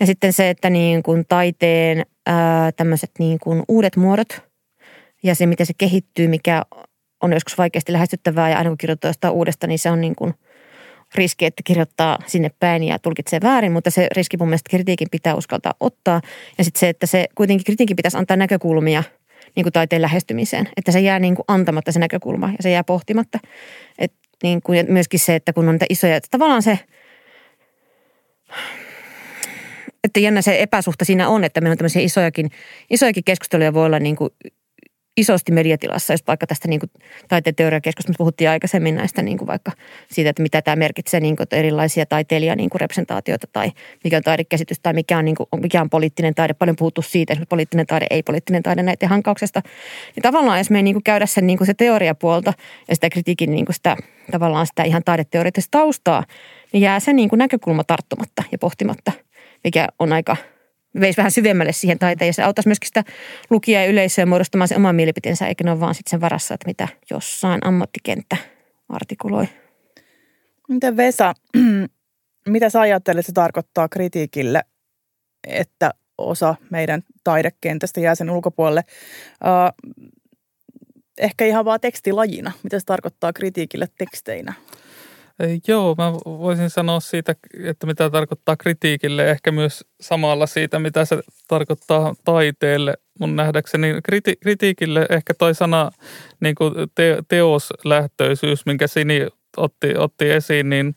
[0.00, 4.42] Ja sitten se, että niin kuin taiteen ää, tämmöiset niin kuin uudet muodot
[5.22, 6.62] ja se, miten se kehittyy, mikä
[7.22, 10.34] on joskus vaikeasti lähestyttävää ja aina kun kirjoittaa jostain uudesta, niin se on niin kuin
[11.14, 15.34] riski, että kirjoittaa sinne päin ja tulkitsee väärin, mutta se riski mun mielestä kritiikin pitää
[15.34, 16.20] uskaltaa ottaa.
[16.58, 19.02] Ja sitten se, että se kuitenkin kritiikin pitäisi antaa näkökulmia
[19.56, 22.84] niin kuin taiteen lähestymiseen, että se jää niin kuin antamatta se näkökulma ja se jää
[22.84, 23.38] pohtimatta.
[23.98, 26.78] Et niin kuin, ja myöskin se, että kun on niitä isoja, että tavallaan se,
[30.04, 32.50] että jännä se epäsuhta siinä on, että meillä on tämmöisiä isojakin,
[32.90, 34.30] isojakin keskusteluja voi olla niin kuin
[35.16, 36.90] isosti mediatilassa, jos vaikka tästä niin kuin
[37.28, 39.72] taiteen teoriakeskustelusta puhuttiin aikaisemmin näistä niin kuin vaikka
[40.10, 43.70] siitä, että mitä tämä merkitsee niin kuin erilaisia taiteilija niin representaatioita tai
[44.04, 46.54] mikä on taidekäsitys tai mikä on, niin kuin, mikä on poliittinen taide.
[46.54, 49.62] Paljon puhuttu siitä, että poliittinen taide, ei poliittinen taide näiden hankauksesta.
[50.16, 52.52] Niin tavallaan jos me ei niin kuin käydä sen niin kuin se teoriapuolta
[52.88, 53.96] ja sitä kritiikin niin kuin sitä,
[54.30, 56.24] tavallaan sitä ihan taideteoreettista taustaa,
[56.72, 59.12] niin jää se niin kuin näkökulma tarttumatta ja pohtimatta,
[59.64, 60.36] mikä on aika–
[61.00, 63.04] veisi vähän syvemmälle siihen taiteen ja se auttaisi myöskin sitä
[63.50, 66.66] lukijaa ja yleisöä muodostamaan se oman mielipiteensä, eikä ne ole vaan sitten sen varassa, että
[66.66, 68.36] mitä jossain ammattikenttä
[68.88, 69.48] artikuloi.
[70.68, 71.34] Miten Vesa,
[72.48, 74.62] mitä sä ajattelet, se tarkoittaa kritiikille,
[75.46, 78.84] että osa meidän taidekentästä jää sen ulkopuolelle?
[81.18, 82.52] Ehkä ihan vaan tekstilajina.
[82.62, 84.52] Mitä se tarkoittaa kritiikille teksteinä?
[85.68, 91.22] Joo, mä voisin sanoa siitä, että mitä tarkoittaa kritiikille, ehkä myös samalla siitä, mitä se
[91.48, 92.94] tarkoittaa taiteelle.
[93.20, 95.90] Mun nähdäkseni kriti- kritiikille ehkä toi sana
[96.40, 99.26] niin kuin te- teoslähtöisyys, minkä Sini
[99.56, 100.96] otti, otti esiin, niin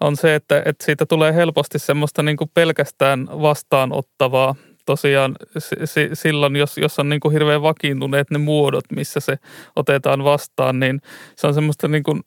[0.00, 4.54] on se, että, että siitä tulee helposti semmoista niin kuin pelkästään vastaanottavaa
[4.86, 5.36] tosiaan
[6.12, 9.38] silloin, jos, jos on niin kuin hirveän vakiintuneet ne muodot, missä se
[9.76, 11.00] otetaan vastaan, niin
[11.36, 12.20] se on semmoista niin kuin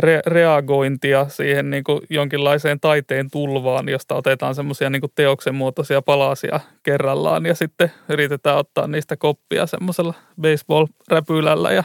[0.00, 6.02] re- reagointia siihen niin kuin jonkinlaiseen taiteen tulvaan, josta otetaan semmoisia niin kuin teoksen muotoisia
[6.02, 11.84] palasia kerrallaan ja sitten yritetään ottaa niistä koppia semmoisella baseball-räpylällä ja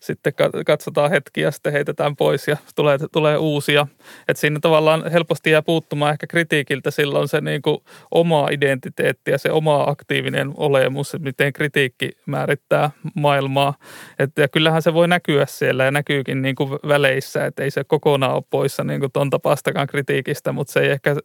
[0.00, 0.32] sitten
[0.66, 3.86] katsotaan hetki ja sitten heitetään pois ja tulee, tulee uusia.
[4.28, 7.78] Että siinä tavallaan helposti jää puuttumaan ehkä kritiikiltä silloin se niin kuin
[8.10, 13.74] oma identiteetti ja se oma aktiivinen olemus, että miten kritiikki määrittää maailmaa.
[14.18, 17.84] Et, ja kyllähän se voi näkyä siellä ja näkyykin niin kuin väleissä, että ei se
[17.84, 21.16] kokonaan ole poissa niin kuin ton tapaastakaan kritiikistä, mutta se ei ehkä,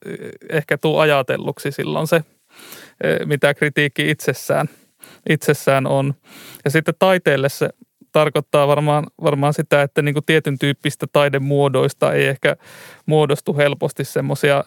[0.49, 2.15] ehkä tule ajatelluksi silloin se,
[3.03, 4.69] e, mitä kritiikki itsessään,
[5.29, 6.13] itsessään on.
[6.65, 7.69] Ja sitten taiteelle se
[8.13, 12.55] tarkoittaa varmaan, varmaan sitä, että niin kuin tietyn tyyppistä taidemuodoista ei ehkä
[13.05, 14.63] muodostu helposti semmoisia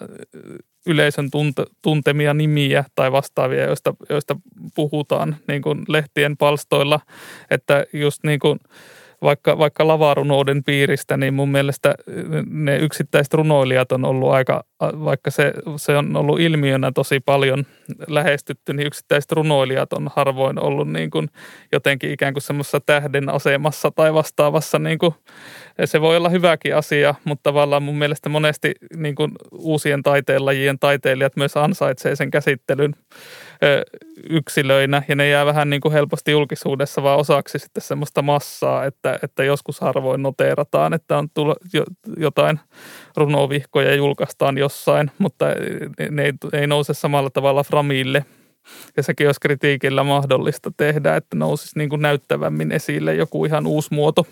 [0.86, 4.36] yleisön tunte, tuntemia nimiä tai vastaavia, joista, joista
[4.74, 7.00] puhutaan niin kuin lehtien palstoilla.
[7.50, 8.58] Että just niin kuin–
[9.22, 11.94] vaikka, vaikka lavarunouden piiristä, niin mun mielestä
[12.50, 17.66] ne yksittäiset runoilijat on ollut aika, vaikka se, se on ollut ilmiönä tosi paljon
[18.08, 21.28] lähestytty, niin yksittäiset runoilijat on harvoin ollut niin kuin
[21.72, 24.78] jotenkin ikään kuin semmoisessa tähden asemassa tai vastaavassa.
[24.78, 25.14] Niin kuin,
[25.84, 31.36] se voi olla hyväkin asia, mutta tavallaan mun mielestä monesti niin kuin uusien taiteenlajien taiteilijat
[31.36, 32.94] myös ansaitsee sen käsittelyn
[34.30, 39.18] yksilöinä ja ne jää vähän niin kuin helposti julkisuudessa vaan osaksi sitten semmoista massaa, että,
[39.22, 41.58] että joskus harvoin noteerataan, että on tullut
[42.16, 42.60] jotain
[43.16, 45.46] runovihkoja julkaistaan jossain, mutta
[46.10, 48.24] ne ei, ei nouse samalla tavalla framille.
[48.96, 53.94] Ja sekin olisi kritiikillä mahdollista tehdä, että nousisi niin kuin näyttävämmin esille joku ihan uusi
[53.94, 54.26] muoto.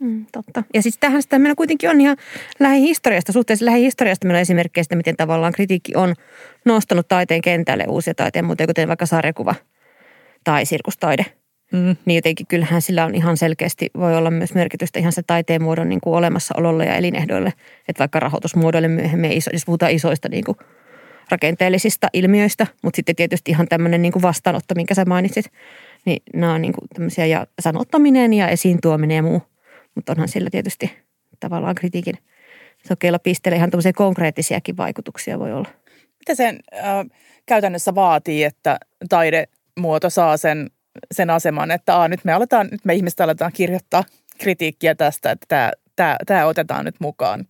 [0.00, 0.62] Mm, totta.
[0.74, 2.16] Ja siis tähän sitä meillä kuitenkin on ihan
[2.60, 6.14] lähihistoriasta, suhteessa lähihistoriasta meillä on esimerkkejä miten tavallaan kritiikki on
[6.64, 9.54] nostanut taiteen kentälle uusia taiteen muotoja, kuten vaikka sarjakuva
[10.44, 11.24] tai sirkustaide.
[11.72, 11.96] Mm.
[12.04, 15.88] Niin jotenkin kyllähän sillä on ihan selkeästi, voi olla myös merkitystä ihan se taiteen muodon
[15.88, 17.52] niin kuin olemassaololle ja elinehdoille.
[17.88, 20.56] Että vaikka rahoitusmuodoille myöhemmin, iso, jos puhutaan isoista niin kuin
[21.30, 25.46] rakenteellisista ilmiöistä, mutta sitten tietysti ihan tämmöinen niin kuin vastaanotto, minkä sä mainitsit,
[26.04, 29.42] niin nämä on niin kuin tämmöisiä ja sanottaminen ja esiin tuominen ja muu–
[29.98, 30.98] mutta onhan sillä tietysti
[31.40, 32.18] tavallaan kritiikin
[32.88, 35.68] sokeilla pisteellä ihan tämmöisiä konkreettisiakin vaikutuksia voi olla.
[36.18, 37.06] Mitä sen äh,
[37.46, 38.78] käytännössä vaatii, että
[39.08, 40.70] taidemuoto saa sen,
[41.12, 44.04] sen aseman, että aa, nyt me aletaan, nyt me ihmiset aletaan kirjoittaa
[44.38, 47.44] kritiikkiä tästä, että tämä, tämä, tämä otetaan nyt mukaan.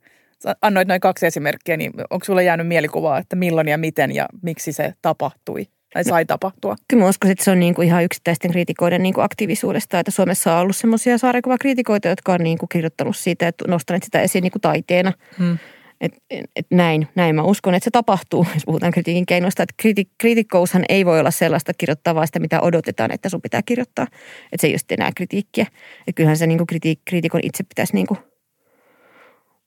[0.62, 4.72] Annoit noin kaksi esimerkkiä, niin onko sulle jäänyt mielikuvaa, että milloin ja miten ja miksi
[4.72, 5.66] se tapahtui?
[5.94, 6.76] tai sai tapahtua?
[6.88, 10.10] Kyllä mä uskon, että se on niin kuin ihan yksittäisten kriitikoiden niin kuin aktiivisuudesta, että
[10.10, 14.42] Suomessa on ollut semmoisia sarjakuvakriitikoita, jotka on niin kuin kirjoittanut siitä, että nostaneet sitä esiin
[14.42, 15.12] niin kuin taiteena.
[15.38, 15.58] Hmm.
[16.00, 19.62] Et, et näin, näin mä uskon, että se tapahtuu, jos puhutaan kritiikin keinoista.
[19.62, 23.62] Että kriiti, kriitikkoushan ei voi olla sellaista kirjoittaa vaan sitä, mitä odotetaan, että sun pitää
[23.62, 24.06] kirjoittaa.
[24.52, 25.66] Että se ei just enää kritiikkiä.
[26.00, 28.18] Että kyllähän se niin kuin kritiik, kriitikon itse pitäisi niin kuin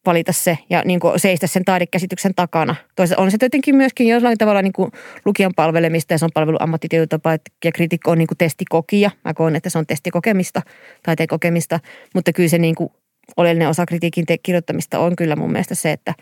[0.06, 2.76] valita se ja niin kuin seistä sen taidekäsityksen takana.
[2.96, 4.92] Toisaalta on se tietenkin myöskin jollain tavalla niin kuin
[5.26, 7.32] lukijan palvelemista ja se on palvelu ammattitietotapa
[7.66, 9.12] ja kriitikko on niin kuin testikokija.
[9.26, 10.62] Mä koen, että se on testikokemista,
[11.04, 11.80] taiteen kokemista,
[12.16, 12.90] mutta kyllä se niin kuin
[13.38, 16.14] oleellinen osa kritiikin te- kirjoittamista on kyllä mun mielestä se, että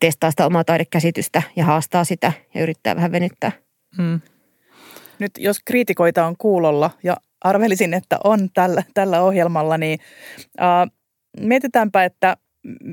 [0.00, 3.52] testaa sitä omaa taidekäsitystä ja haastaa sitä ja yrittää vähän venyttää.
[3.96, 4.20] Hmm.
[5.18, 10.00] Nyt jos kriitikoita on kuulolla ja arvelisin, että on tällä, tällä ohjelmalla, niin
[10.60, 10.90] äh,
[11.40, 12.36] mietitäänpä, että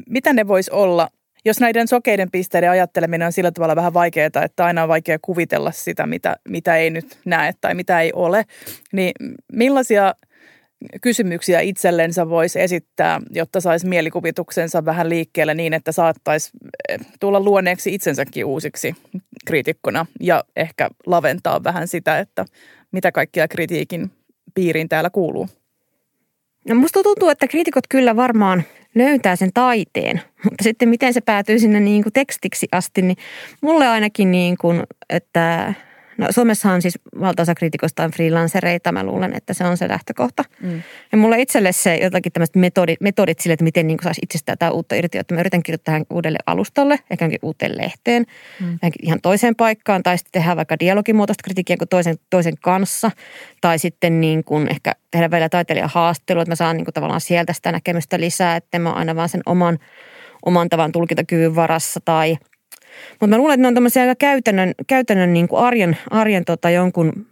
[0.09, 1.09] mitä ne vois olla,
[1.45, 5.71] jos näiden sokeiden pisteiden ajatteleminen on sillä tavalla vähän vaikeaa, että aina on vaikea kuvitella
[5.71, 8.45] sitä, mitä, mitä ei nyt näe tai mitä ei ole,
[8.93, 9.11] niin
[9.53, 10.13] millaisia
[11.01, 16.51] kysymyksiä itsellensä voisi esittää, jotta saisi mielikuvituksensa vähän liikkeelle niin, että saattaisi
[16.89, 18.95] eh, tulla luonneeksi itsensäkin uusiksi
[19.45, 22.45] kriitikkona ja ehkä laventaa vähän sitä, että
[22.91, 24.11] mitä kaikkia kritiikin
[24.55, 25.49] piiriin täällä kuuluu.
[26.69, 28.63] No musta tuntuu, että kriitikot kyllä varmaan
[28.95, 33.17] löytää sen taiteen, mutta sitten miten se päätyy sinne niin kuin tekstiksi asti, niin
[33.61, 35.73] mulle ainakin niin kuin, että
[36.17, 40.43] No Suomessahan siis valtaosa kriitikoista on freelancereita, mä luulen, että se on se lähtökohta.
[40.61, 40.81] Mm.
[41.11, 44.71] Ja mulle itselle se jotakin tämmöiset metodit, metodit sille, että miten niin saisi itsestään tämä
[44.71, 48.25] uutta irti, että mä yritän kirjoittaa uudelle alustalle, ehkä uuteen lehteen,
[48.59, 48.79] mm.
[49.01, 53.11] ihan toiseen paikkaan, tai sitten tehdä vaikka dialogimuotoista kritiikkiä kuin toisen, toisen kanssa,
[53.61, 57.21] tai sitten niin kuin ehkä tehdä vielä taiteilijan haastelu, että mä saan niin kuin tavallaan
[57.21, 59.79] sieltä sitä näkemystä lisää, että mä aina vaan sen oman,
[60.45, 62.37] oman tavan tulkintakyvyn varassa, tai–
[63.11, 66.69] mutta mä luulen, että ne on tämmöisiä aika käytännön, käytännön niin kuin arjen, arjen tota
[66.69, 67.25] jonkun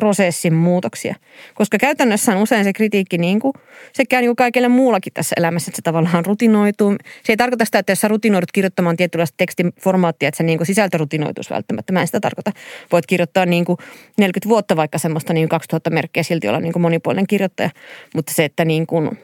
[0.00, 1.14] prosessin muutoksia.
[1.54, 3.52] Koska käytännössä on usein se kritiikki niin kuin,
[3.92, 6.96] se käy niin kuin kaikille muullakin tässä elämässä, että se tavallaan rutinoituu.
[7.24, 10.98] Se ei tarkoita sitä, että jos sä rutinoidut kirjoittamaan tietynlaista tekstiformaattia, että se niin sisältö
[10.98, 11.92] rutinoituisi välttämättä.
[11.92, 12.52] Mä en sitä tarkoita.
[12.92, 13.78] Voit kirjoittaa niin kuin
[14.18, 17.70] 40 vuotta vaikka semmoista niin 2000 merkkiä silti olla niin kuin monipuolinen kirjoittaja.
[18.14, 19.18] Mutta se, että niin kuin,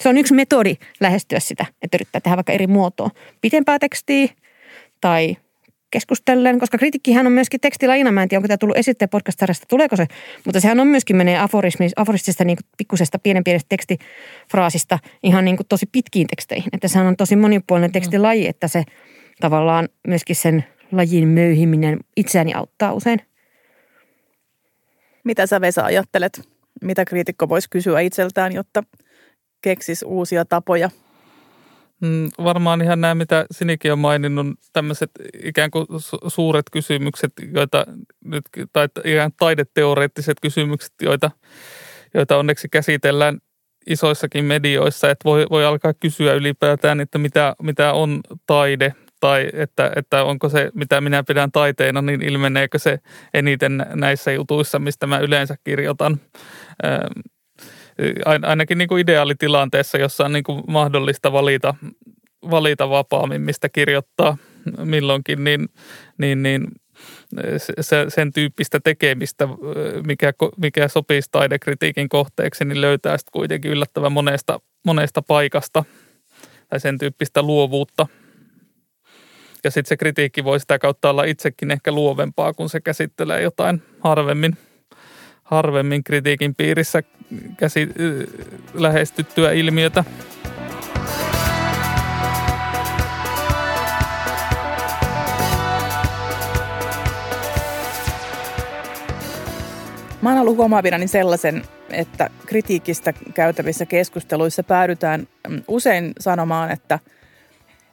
[0.00, 3.10] se on yksi metodi lähestyä sitä, että yrittää tehdä vaikka eri muotoa.
[3.40, 4.28] Pitempää tekstiä
[5.00, 5.36] tai
[5.90, 8.12] keskustellen, koska kritiikkihän on myöskin tekstilajina.
[8.12, 10.06] Mä en tiedä, onko tämä tullut esitteen podcast tuleeko se,
[10.44, 11.38] mutta sehän on myöskin menee
[11.96, 16.68] aforistisesta niin pikkusesta pienen pienestä tekstifraasista ihan niin kuin tosi pitkiin teksteihin.
[16.72, 18.84] Että sehän on tosi monipuolinen tekstilaji, että se
[19.40, 23.20] tavallaan myöskin sen lajin möyhiminen itseäni auttaa usein.
[25.24, 26.48] Mitä sä Vesa ajattelet?
[26.82, 28.84] Mitä kriitikko voisi kysyä itseltään, jotta
[29.62, 30.90] keksisi uusia tapoja
[32.00, 35.10] Mm, varmaan ihan nämä, mitä Sinikin on maininnut, tämmöiset
[35.44, 35.86] ikään kuin
[36.28, 37.86] suuret kysymykset, joita
[38.24, 41.30] nyt, tai ihan taideteoreettiset kysymykset, joita,
[42.14, 43.38] joita onneksi käsitellään
[43.86, 49.92] isoissakin medioissa, että voi, voi alkaa kysyä ylipäätään, että mitä, mitä on taide tai että,
[49.96, 52.98] että onko se, mitä minä pidän taiteena, niin ilmeneekö se
[53.34, 56.20] eniten näissä jutuissa, mistä mä yleensä kirjoitan
[58.42, 61.74] ainakin niin kuin ideaalitilanteessa, jossa on niin kuin mahdollista valita,
[62.50, 64.36] valita vapaammin, mistä kirjoittaa
[64.84, 65.68] milloinkin, niin,
[66.18, 66.68] niin, niin
[67.80, 69.48] se, sen tyyppistä tekemistä,
[70.06, 75.84] mikä, mikä sopisi taidekritiikin kohteeksi, niin löytää sitten kuitenkin yllättävän monesta, monesta paikasta
[76.68, 78.06] tai sen tyyppistä luovuutta.
[79.64, 83.82] Ja sitten se kritiikki voi sitä kautta olla itsekin ehkä luovempaa, kun se käsittelee jotain
[84.00, 84.56] harvemmin–
[85.50, 87.02] harvemmin kritiikin piirissä
[87.56, 87.88] käsi,
[88.74, 90.04] lähestyttyä ilmiötä.
[100.22, 106.98] Mä oon ollut huomaavinani sellaisen, että kritiikistä käytävissä keskusteluissa päädytään mm, usein sanomaan, että,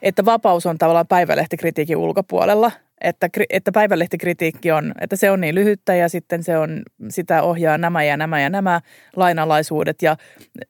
[0.02, 5.96] että vapaus on tavallaan päivälehtikritiikin ulkopuolella– että, että päivälehtikritiikki on, että se on niin lyhyttä
[5.96, 8.82] ja sitten se on, sitä ohjaa nämä ja nämä ja nämä
[9.16, 10.18] lainalaisuudet ja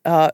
[0.07, 0.27] äh,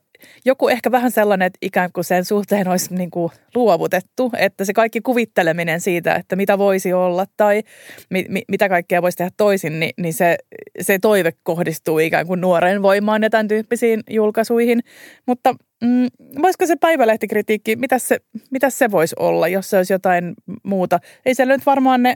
[0.45, 4.73] joku ehkä vähän sellainen, että ikään kuin sen suhteen olisi niin kuin luovutettu, että se
[4.73, 7.63] kaikki kuvitteleminen siitä, että mitä voisi olla tai
[8.09, 10.37] mi, mi, mitä kaikkea voisi tehdä toisin, niin, niin se,
[10.81, 14.79] se toive kohdistuu ikään kuin nuoren voimaan ja tämän tyyppisiin julkaisuihin.
[15.27, 16.07] Mutta mm,
[16.41, 18.17] voisiko se päivälehtikritiikki, mitä se,
[18.51, 20.33] mitä se voisi olla, jos se olisi jotain
[20.63, 20.99] muuta?
[21.25, 22.15] Ei se nyt varmaan ne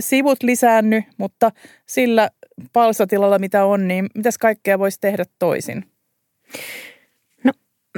[0.00, 1.50] sivut lisäänny, mutta
[1.86, 2.30] sillä
[2.72, 5.84] palstatilalla mitä on, niin mitäs kaikkea voisi tehdä toisin?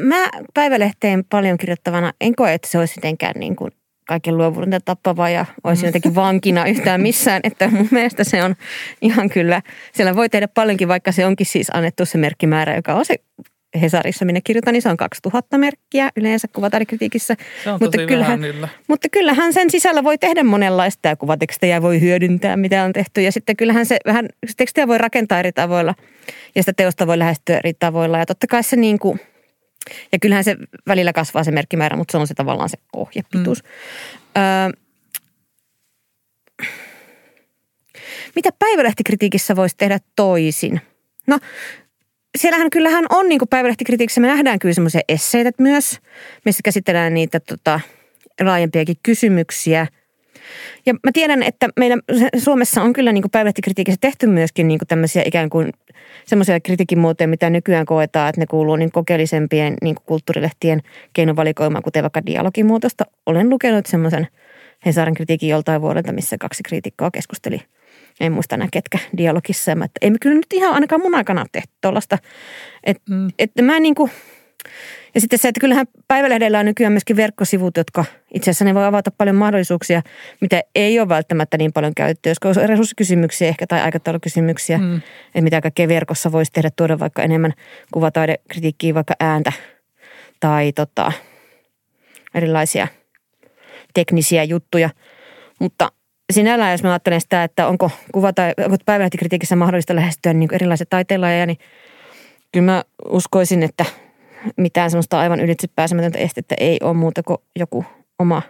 [0.01, 3.73] Mä päivälehteen paljon kirjoittavana en koe, että se olisi mitenkään niin kuin
[4.09, 7.41] kaiken luovuuden tappava ja olisi jotenkin vankina yhtään missään.
[7.49, 8.55] Että mun mielestä se on
[9.01, 13.05] ihan kyllä, siellä voi tehdä paljonkin, vaikka se onkin siis annettu se merkkimäärä, joka on
[13.05, 13.17] se
[13.83, 17.37] Hesarissa minne kirjoitan, niin se on 2000 merkkiä yleensä kuvataitekritiikissä.
[17.65, 18.41] Se on mutta kyllähän,
[18.89, 23.23] mutta kyllähän sen sisällä voi tehdä monenlaista ja kuvatekstejä voi hyödyntää, mitä on tehty.
[23.23, 25.95] Ja sitten kyllähän se vähän, tekstiä voi rakentaa eri tavoilla
[26.55, 28.19] ja sitä teosta voi lähestyä eri tavoilla.
[28.19, 29.21] Ja totta kai se niin kuin–
[30.13, 30.57] ja kyllähän se
[30.89, 33.63] välillä kasvaa se merkkimäärä, mutta se on se tavallaan se ohjepituus.
[33.63, 34.43] Mm.
[34.43, 34.71] Öö,
[38.37, 40.81] mitä päivälehtikritiikissä voisi tehdä toisin?
[41.27, 41.39] No,
[42.39, 45.99] siellähän kyllähän on niin päivälehtikritiikissä, me nähdään kyllä semmoisia esseitä myös,
[46.45, 47.81] missä käsitellään niitä tota,
[48.41, 49.87] laajempiakin kysymyksiä–
[50.87, 51.97] ja mä tiedän, että meillä
[52.37, 55.73] Suomessa on kyllä niin päivälehtikritiikissä tehty myöskin niin kuin tämmöisiä ikään kuin
[56.27, 60.81] semmoisia kritiikin muotoja, mitä nykyään koetaan, että ne kuuluu niin kokeellisempien niin kulttuurilehtien
[61.13, 63.05] keinovalikoimaan, kuten vaikka dialogimuotoista.
[63.27, 64.29] Olen lukenut semmoisen
[64.87, 67.61] Hesarin kritiikin joltain vuodelta, missä kaksi kriitikkoa keskusteli
[68.21, 69.73] en muista enää ketkä dialogissa.
[69.73, 72.19] Että ei me kyllä nyt ihan ainakaan mun aikana tehty tuollaista.
[72.85, 73.29] Että mm.
[73.39, 74.11] et mä niin kuin,
[75.15, 78.85] ja sitten se, että kyllähän päivälehdellä on nykyään myöskin verkkosivut, jotka itse asiassa ne voi
[78.85, 80.03] avata paljon mahdollisuuksia,
[80.41, 82.29] mitä ei ole välttämättä niin paljon käytetty.
[82.29, 84.97] Josko on resurssikysymyksiä ehkä tai aikataulukysymyksiä, mm.
[85.27, 87.53] että mitä kaikkea verkossa voisi tehdä, tuoda vaikka enemmän
[87.93, 89.53] kuvataidekritiikkiä, vaikka ääntä
[90.41, 91.13] tai tota,
[92.35, 92.89] erilaisia
[93.95, 94.91] teknisiä juttuja.
[95.59, 95.93] Mutta
[96.33, 100.87] sinällään, jos mä ajattelen sitä, että onko kuva- tai onko päivälehtikritiikissä mahdollista lähestyä niin erilaisia
[100.91, 101.59] taiteenlajeja, niin
[102.53, 103.85] kyllä mä uskoisin, että
[104.57, 107.85] mitään semmoista aivan ylitsepääsemätöntä estettä ei ole muuta kuin joku
[108.19, 108.43] oma,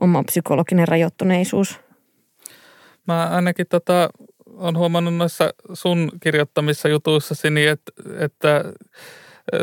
[0.00, 1.80] oma psykologinen rajoittuneisuus.
[3.06, 4.08] Mä ainakin tota,
[4.56, 8.64] on huomannut noissa sun kirjoittamissa jutuissasi, niin että, että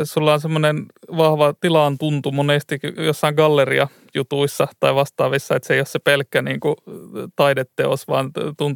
[0.04, 5.80] sulla on semmoinen vahva tilaan tuntu monesti jossain galleria jutuissa tai vastaavissa, että se ei
[5.80, 6.76] ole se pelkkä niin kuin
[7.36, 8.30] taideteos, vaan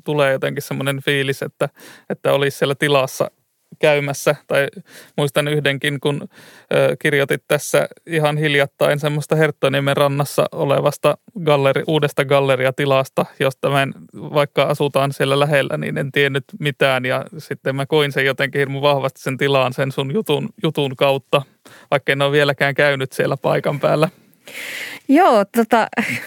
[0.05, 1.69] tulee jotenkin semmoinen fiilis, että,
[2.11, 3.31] että olisi siellä tilassa
[3.79, 4.37] käymässä.
[4.47, 4.69] Tai
[5.17, 6.29] muistan yhdenkin, kun
[6.75, 13.95] ö, kirjoitit tässä ihan hiljattain semmoista Herttoniemen rannassa olevasta galleri, uudesta galleriatilasta, josta mä en,
[14.15, 17.05] vaikka asutaan siellä lähellä, niin en tiennyt mitään.
[17.05, 21.43] Ja sitten mä koin sen jotenkin hirmu vahvasti sen tilaan sen sun jutun, jutun kautta,
[21.91, 24.09] vaikka en ole vieläkään käynyt siellä paikan päällä.
[25.09, 25.87] Joo, tota,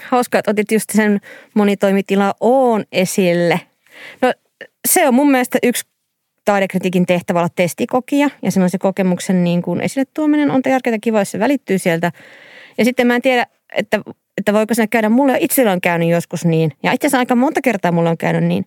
[0.10, 1.20] hauska, että otit just sen
[1.54, 3.62] monitoimitila Oon esille.
[4.22, 4.34] No
[4.88, 5.89] se on mun mielestä yksi
[6.50, 11.32] taidekritiikin tehtävä olla testikokia ja semmoisen kokemuksen niin kuin esille tuominen on tärkeää kiva, jos
[11.32, 12.12] se välittyy sieltä.
[12.78, 13.46] Ja sitten mä en tiedä,
[13.76, 14.02] että,
[14.38, 17.62] että voiko se käydä, mulle itsellä on käynyt joskus niin, ja itse asiassa aika monta
[17.62, 18.66] kertaa mulle on käynyt niin,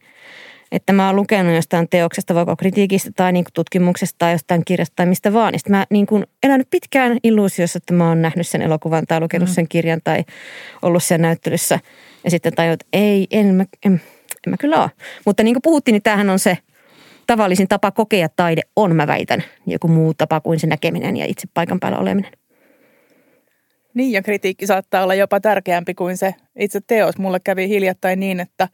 [0.72, 4.96] että mä oon lukenut jostain teoksesta, vaikka kritiikistä tai niin kuin tutkimuksesta tai jostain kirjasta
[4.96, 5.52] tai mistä vaan.
[5.56, 9.48] Sitten mä niin kuin elänyt pitkään illuusiossa, että mä oon nähnyt sen elokuvan tai lukenut
[9.48, 9.54] mm.
[9.54, 10.24] sen kirjan tai
[10.82, 11.78] ollut siellä näyttelyssä.
[12.24, 13.92] Ja sitten tajuin, että ei, en mä, en,
[14.46, 14.90] en mä kyllä ole.
[15.26, 16.58] Mutta niin kuin puhuttiin, niin tämähän on se
[17.26, 21.48] tavallisin tapa kokea taide on, mä väitän, joku muu tapa kuin se näkeminen ja itse
[21.54, 22.32] paikan päällä oleminen.
[23.94, 27.18] Niin, ja kritiikki saattaa olla jopa tärkeämpi kuin se itse teos.
[27.18, 28.68] Mulle kävi hiljattain niin, että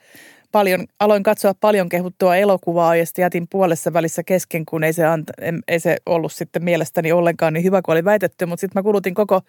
[0.53, 5.07] paljon, aloin katsoa paljon kehuttua elokuvaa ja sitten jätin puolessa välissä kesken, kun ei se,
[5.07, 5.33] anta,
[5.69, 8.47] ei se ollut sitten mielestäni ollenkaan niin hyvä kuin oli väitetty.
[8.47, 9.41] Mutta sitten mä kulutin koko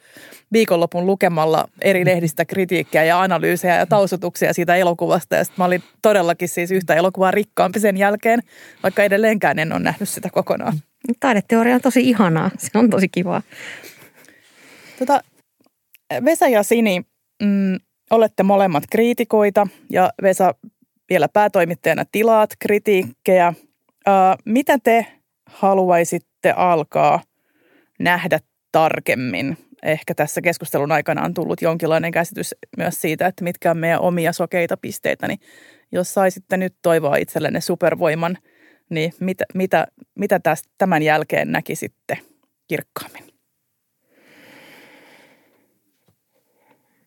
[0.51, 5.35] viikonlopun lukemalla eri lehdistä kritiikkiä ja analyysejä ja taustotuksia siitä elokuvasta.
[5.35, 8.39] Ja sitten mä olin todellakin siis yhtä elokuvaa rikkaampi sen jälkeen,
[8.83, 10.73] vaikka edelleenkään en ole nähnyt sitä kokonaan.
[11.19, 12.51] Taideteoria on tosi ihanaa.
[12.57, 13.41] Se on tosi kivaa.
[14.99, 15.21] Tota,
[16.25, 17.01] Vesa ja Sini,
[17.43, 17.75] mm,
[18.11, 20.55] olette molemmat kriitikoita ja Vesa
[21.09, 23.53] vielä päätoimittajana tilaat kritiikkejä.
[24.45, 25.05] Mitä te
[25.45, 27.21] haluaisitte alkaa
[27.99, 28.39] nähdä
[28.71, 29.57] tarkemmin?
[29.83, 34.33] Ehkä tässä keskustelun aikana on tullut jonkinlainen käsitys myös siitä, että mitkä on meidän omia
[34.33, 35.27] sokeita pisteitä.
[35.27, 35.39] Niin
[35.91, 38.37] jos saisitte nyt toivoa itsellenne supervoiman,
[38.89, 42.17] niin mitä, mitä, mitä tästä, tämän jälkeen näkisitte
[42.67, 43.23] kirkkaammin?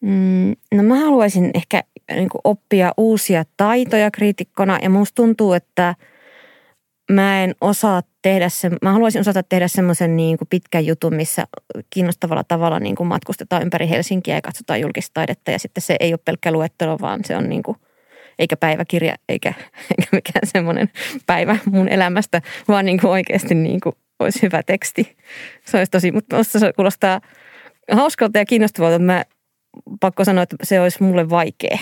[0.01, 5.95] Mm, no mä haluaisin ehkä niin kuin oppia uusia taitoja kriitikkona ja musta tuntuu, että
[7.11, 11.47] mä en osaa tehdä se, mä haluaisin osata tehdä semmoisen niin kuin pitkän jutun, missä
[11.91, 16.13] kiinnostavalla tavalla niin kuin matkustetaan ympäri Helsinkiä ja katsotaan julkista taidetta ja sitten se ei
[16.13, 17.77] ole pelkkä luettelo, vaan se on niin kuin,
[18.39, 19.55] eikä päiväkirja eikä,
[19.99, 20.91] eikä mikään semmoinen
[21.27, 25.17] päivä mun elämästä, vaan niin kuin oikeasti niin kuin olisi hyvä teksti.
[25.65, 27.21] Se olisi tosi, mutta se kuulostaa
[27.93, 29.25] hauskalta ja kiinnostavalta, että mä
[30.01, 31.79] pakko sanoa, että se olisi mulle vaikea.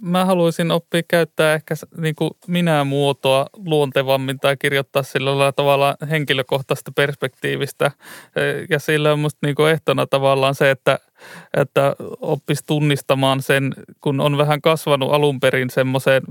[0.00, 7.90] Mä haluaisin oppia käyttää ehkä niin kuin minä-muotoa luontevammin tai kirjoittaa sillä tavalla henkilökohtaisesta perspektiivistä.
[8.70, 10.98] Ja sillä on musta niin kuin ehtona tavallaan se, että–
[11.56, 16.22] että oppisi tunnistamaan sen, kun on vähän kasvanut alun perin semmoiseen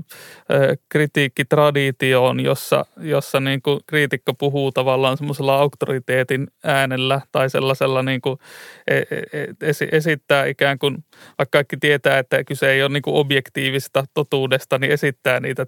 [0.88, 8.38] kritiikkitraditioon, jossa, jossa niin kuin kriitikko puhuu tavallaan semmoisella auktoriteetin äänellä tai sellaisella niin kuin
[8.86, 11.04] e, e, e, esittää ikään kuin,
[11.38, 15.66] vaikka kaikki tietää, että kyse ei ole niin kuin objektiivista totuudesta, niin esittää niitä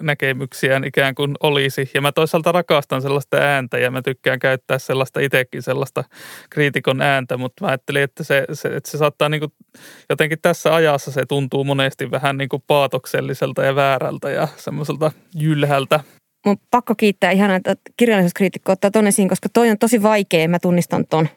[0.00, 1.90] näkemyksiään ikään kuin olisi.
[1.94, 6.04] Ja mä toisaalta rakastan sellaista ääntä ja mä tykkään käyttää sellaista itsekin sellaista
[6.50, 9.52] kriitikon ääntä, mutta mä ajattelin, että se se, se, että se saattaa niin kuin,
[10.10, 16.00] jotenkin tässä ajassa se tuntuu monesti vähän niin kuin paatokselliselta ja väärältä ja semmoiselta jylhältä.
[16.46, 20.58] Mun pakko kiittää ihan, että kirjallisuuskriitikko ottaa ton esiin, koska toi on tosi vaikea, mä
[20.58, 21.28] tunnistan ton.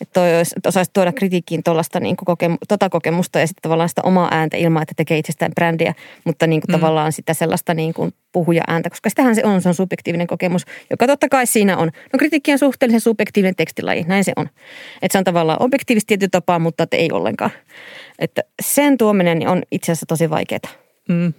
[0.00, 3.88] Että toi olisi, että osaisi tuoda kritiikkiin tuollaista niin kokemu, tota kokemusta ja sitten tavallaan
[3.88, 5.94] sitä omaa ääntä ilman, että tekee itsestään brändiä,
[6.24, 6.80] mutta niin kuin mm.
[6.80, 11.06] tavallaan sitä sellaista niin kuin puhuja-ääntä, koska sitähän se on, se on subjektiivinen kokemus, joka
[11.06, 11.90] totta kai siinä on.
[12.12, 14.48] No kritiikki on suhteellisen subjektiivinen tekstilaji, näin se on.
[15.02, 17.50] Että se on tavallaan objektiivisesti tietty tapaa, mutta että ei ollenkaan.
[18.18, 20.60] Että sen tuominen on itse asiassa tosi vaikeaa.
[21.08, 21.32] Mm.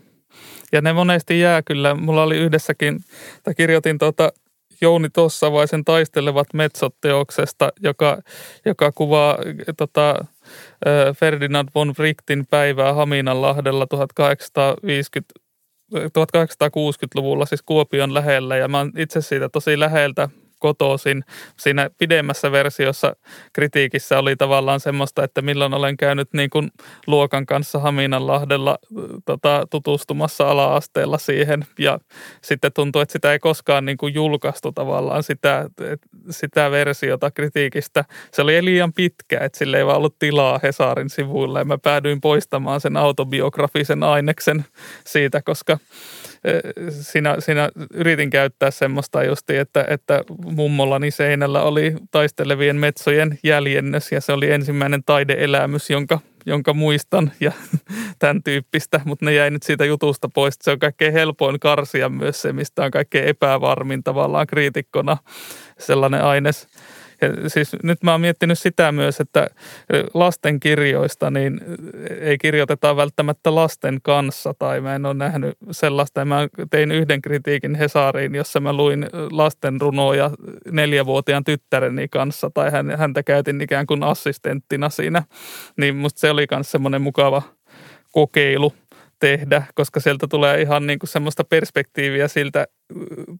[0.72, 1.96] Ja ne monesti jää kyllä.
[1.96, 3.00] Mulla oli yhdessäkin,
[3.44, 4.32] tai kirjoitin tuota
[4.82, 8.18] Jouni Tossavaisen taistelevat metsot-teoksesta, joka,
[8.66, 9.38] joka kuvaa
[9.78, 10.26] tota,
[11.18, 15.34] Ferdinand von Wrightin päivää Haminanlahdella 1850
[15.96, 18.58] 1860-luvulla siis Kuopion lähellä.
[18.58, 20.30] Ja mä oon itse siitä tosi läheltä
[20.62, 21.24] kotoisin.
[21.58, 23.16] Siinä pidemmässä versiossa
[23.54, 26.72] kritiikissä oli tavallaan semmoista, että milloin olen käynyt niin kuin
[27.08, 28.78] luokan kanssa Haminanlahdella
[29.26, 31.66] tota, tutustumassa ala-asteella siihen.
[31.80, 32.00] Ja
[32.42, 35.70] sitten tuntuu, että sitä ei koskaan niin kuin julkaistu tavallaan sitä,
[36.30, 38.06] sitä versiota kritiikistä.
[38.34, 42.22] Se oli liian pitkä, että sille ei vaan ollut tilaa Hesarin sivuilla ja mä päädyin
[42.22, 44.66] poistamaan sen autobiografisen aineksen
[45.06, 45.78] siitä, koska
[46.90, 54.22] siinä, siinä yritin käyttää semmoista justi, että, että mummollani seinällä oli taistelevien metsojen jäljennös ja
[54.22, 57.52] se oli ensimmäinen taideelämys, jonka, jonka muistan ja
[58.20, 60.56] tämän tyyppistä, mutta ne jäi nyt siitä jutusta pois.
[60.62, 65.18] Se on kaikkein helpoin karsia myös se, mistä on kaikkein epävarmin tavallaan kriitikkona
[65.80, 66.68] sellainen aines.
[67.22, 69.48] Ja siis nyt mä oon miettinyt sitä myös, että
[70.14, 71.62] lasten kirjoista niin
[72.20, 76.26] ei kirjoiteta välttämättä lasten kanssa tai mä en ole nähnyt sellaista.
[76.26, 80.32] Mä tein yhden kritiikin Hesariin, jossa mä luin lasten runoja
[80.72, 85.24] neljävuotiaan tyttäreni kanssa tai häntä käytin ikään kuin assistenttina siinä.
[85.78, 87.42] Niin musta se oli myös semmoinen mukava
[88.12, 88.74] kokeilu
[89.22, 92.68] tehdä, koska sieltä tulee ihan niin kuin semmoista perspektiiviä siltä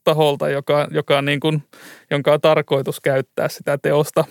[0.04, 1.64] taholta, joka, joka niin kuin,
[2.12, 4.26] jonka on tarkoitus käyttää sitä teosta.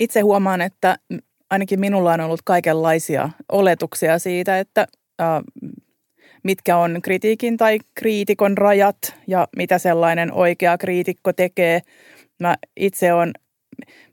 [0.00, 0.96] Itse huomaan, että
[1.50, 4.86] ainakin minulla on ollut kaikenlaisia oletuksia siitä, että
[5.20, 5.26] äh,
[6.42, 11.80] mitkä on kritiikin tai kriitikon rajat ja mitä sellainen oikea kriitikko tekee.
[12.40, 13.32] Mä itse olen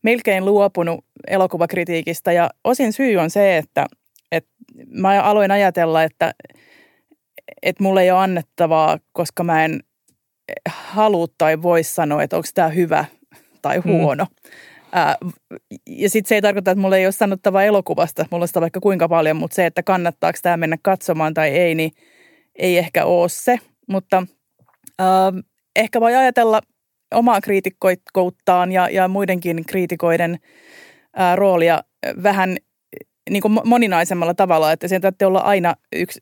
[0.01, 3.85] melkein luopunut elokuvakritiikistä ja osin syy on se, että
[4.35, 4.47] et
[4.87, 6.33] mä aloin ajatella, että,
[7.61, 9.83] että mulle ei ole annettavaa, koska mä en
[10.67, 13.05] halua tai voi sanoa, että onko tämä hyvä
[13.61, 13.91] tai mm.
[13.91, 14.23] huono.
[14.23, 14.51] Mm.
[14.91, 15.15] Ää,
[15.87, 18.79] ja sitten se ei tarkoita, että mulla ei ole sanottavaa elokuvasta, mulla on sitä vaikka
[18.79, 21.91] kuinka paljon, mutta se, että kannattaako tämä mennä katsomaan tai ei, niin
[22.55, 23.57] ei ehkä ole se.
[23.87, 24.27] Mutta
[24.99, 25.33] ää,
[25.75, 26.61] ehkä voi ajatella
[27.13, 30.39] omaa kriitikkouttaan ja, ja muidenkin kriitikoiden
[31.15, 31.83] ää, roolia
[32.23, 32.57] vähän
[33.29, 36.19] niin kuin moninaisemmalla tavalla, että sen täytyy olla aina yksi,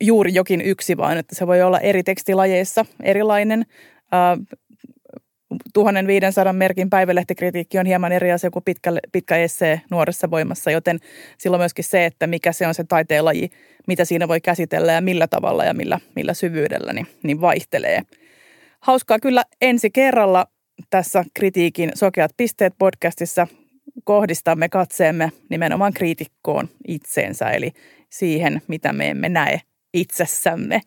[0.00, 3.66] juuri jokin yksi, vaan että se voi olla eri tekstilajeissa erilainen.
[4.00, 4.58] Uh,
[5.74, 10.98] 1500 merkin päivälehtikritiikki on hieman eri asia kuin pitkä, pitkä essee nuoressa voimassa, joten
[11.38, 13.50] silloin myöskin se, että mikä se on se taiteenlaji,
[13.86, 18.02] mitä siinä voi käsitellä ja millä tavalla ja millä, millä syvyydellä, niin, niin vaihtelee.
[18.80, 20.46] Hauskaa kyllä ensi kerralla
[20.90, 23.46] tässä kritiikin Sokeat pisteet podcastissa
[24.04, 27.72] kohdistamme katseemme nimenomaan kriitikkoon itseensä, eli
[28.10, 29.60] siihen, mitä me emme näe
[29.94, 30.80] itsessämme.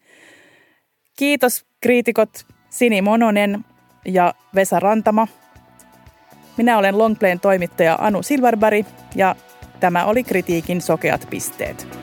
[1.18, 3.66] Kiitos kriitikot Sini Mononen
[4.06, 5.28] ja Vesa Rantama.
[6.58, 8.86] Minä olen Longplayn toimittaja Anu Silverberg
[9.16, 9.36] ja
[9.80, 12.03] tämä oli kritiikin sokeat pisteet.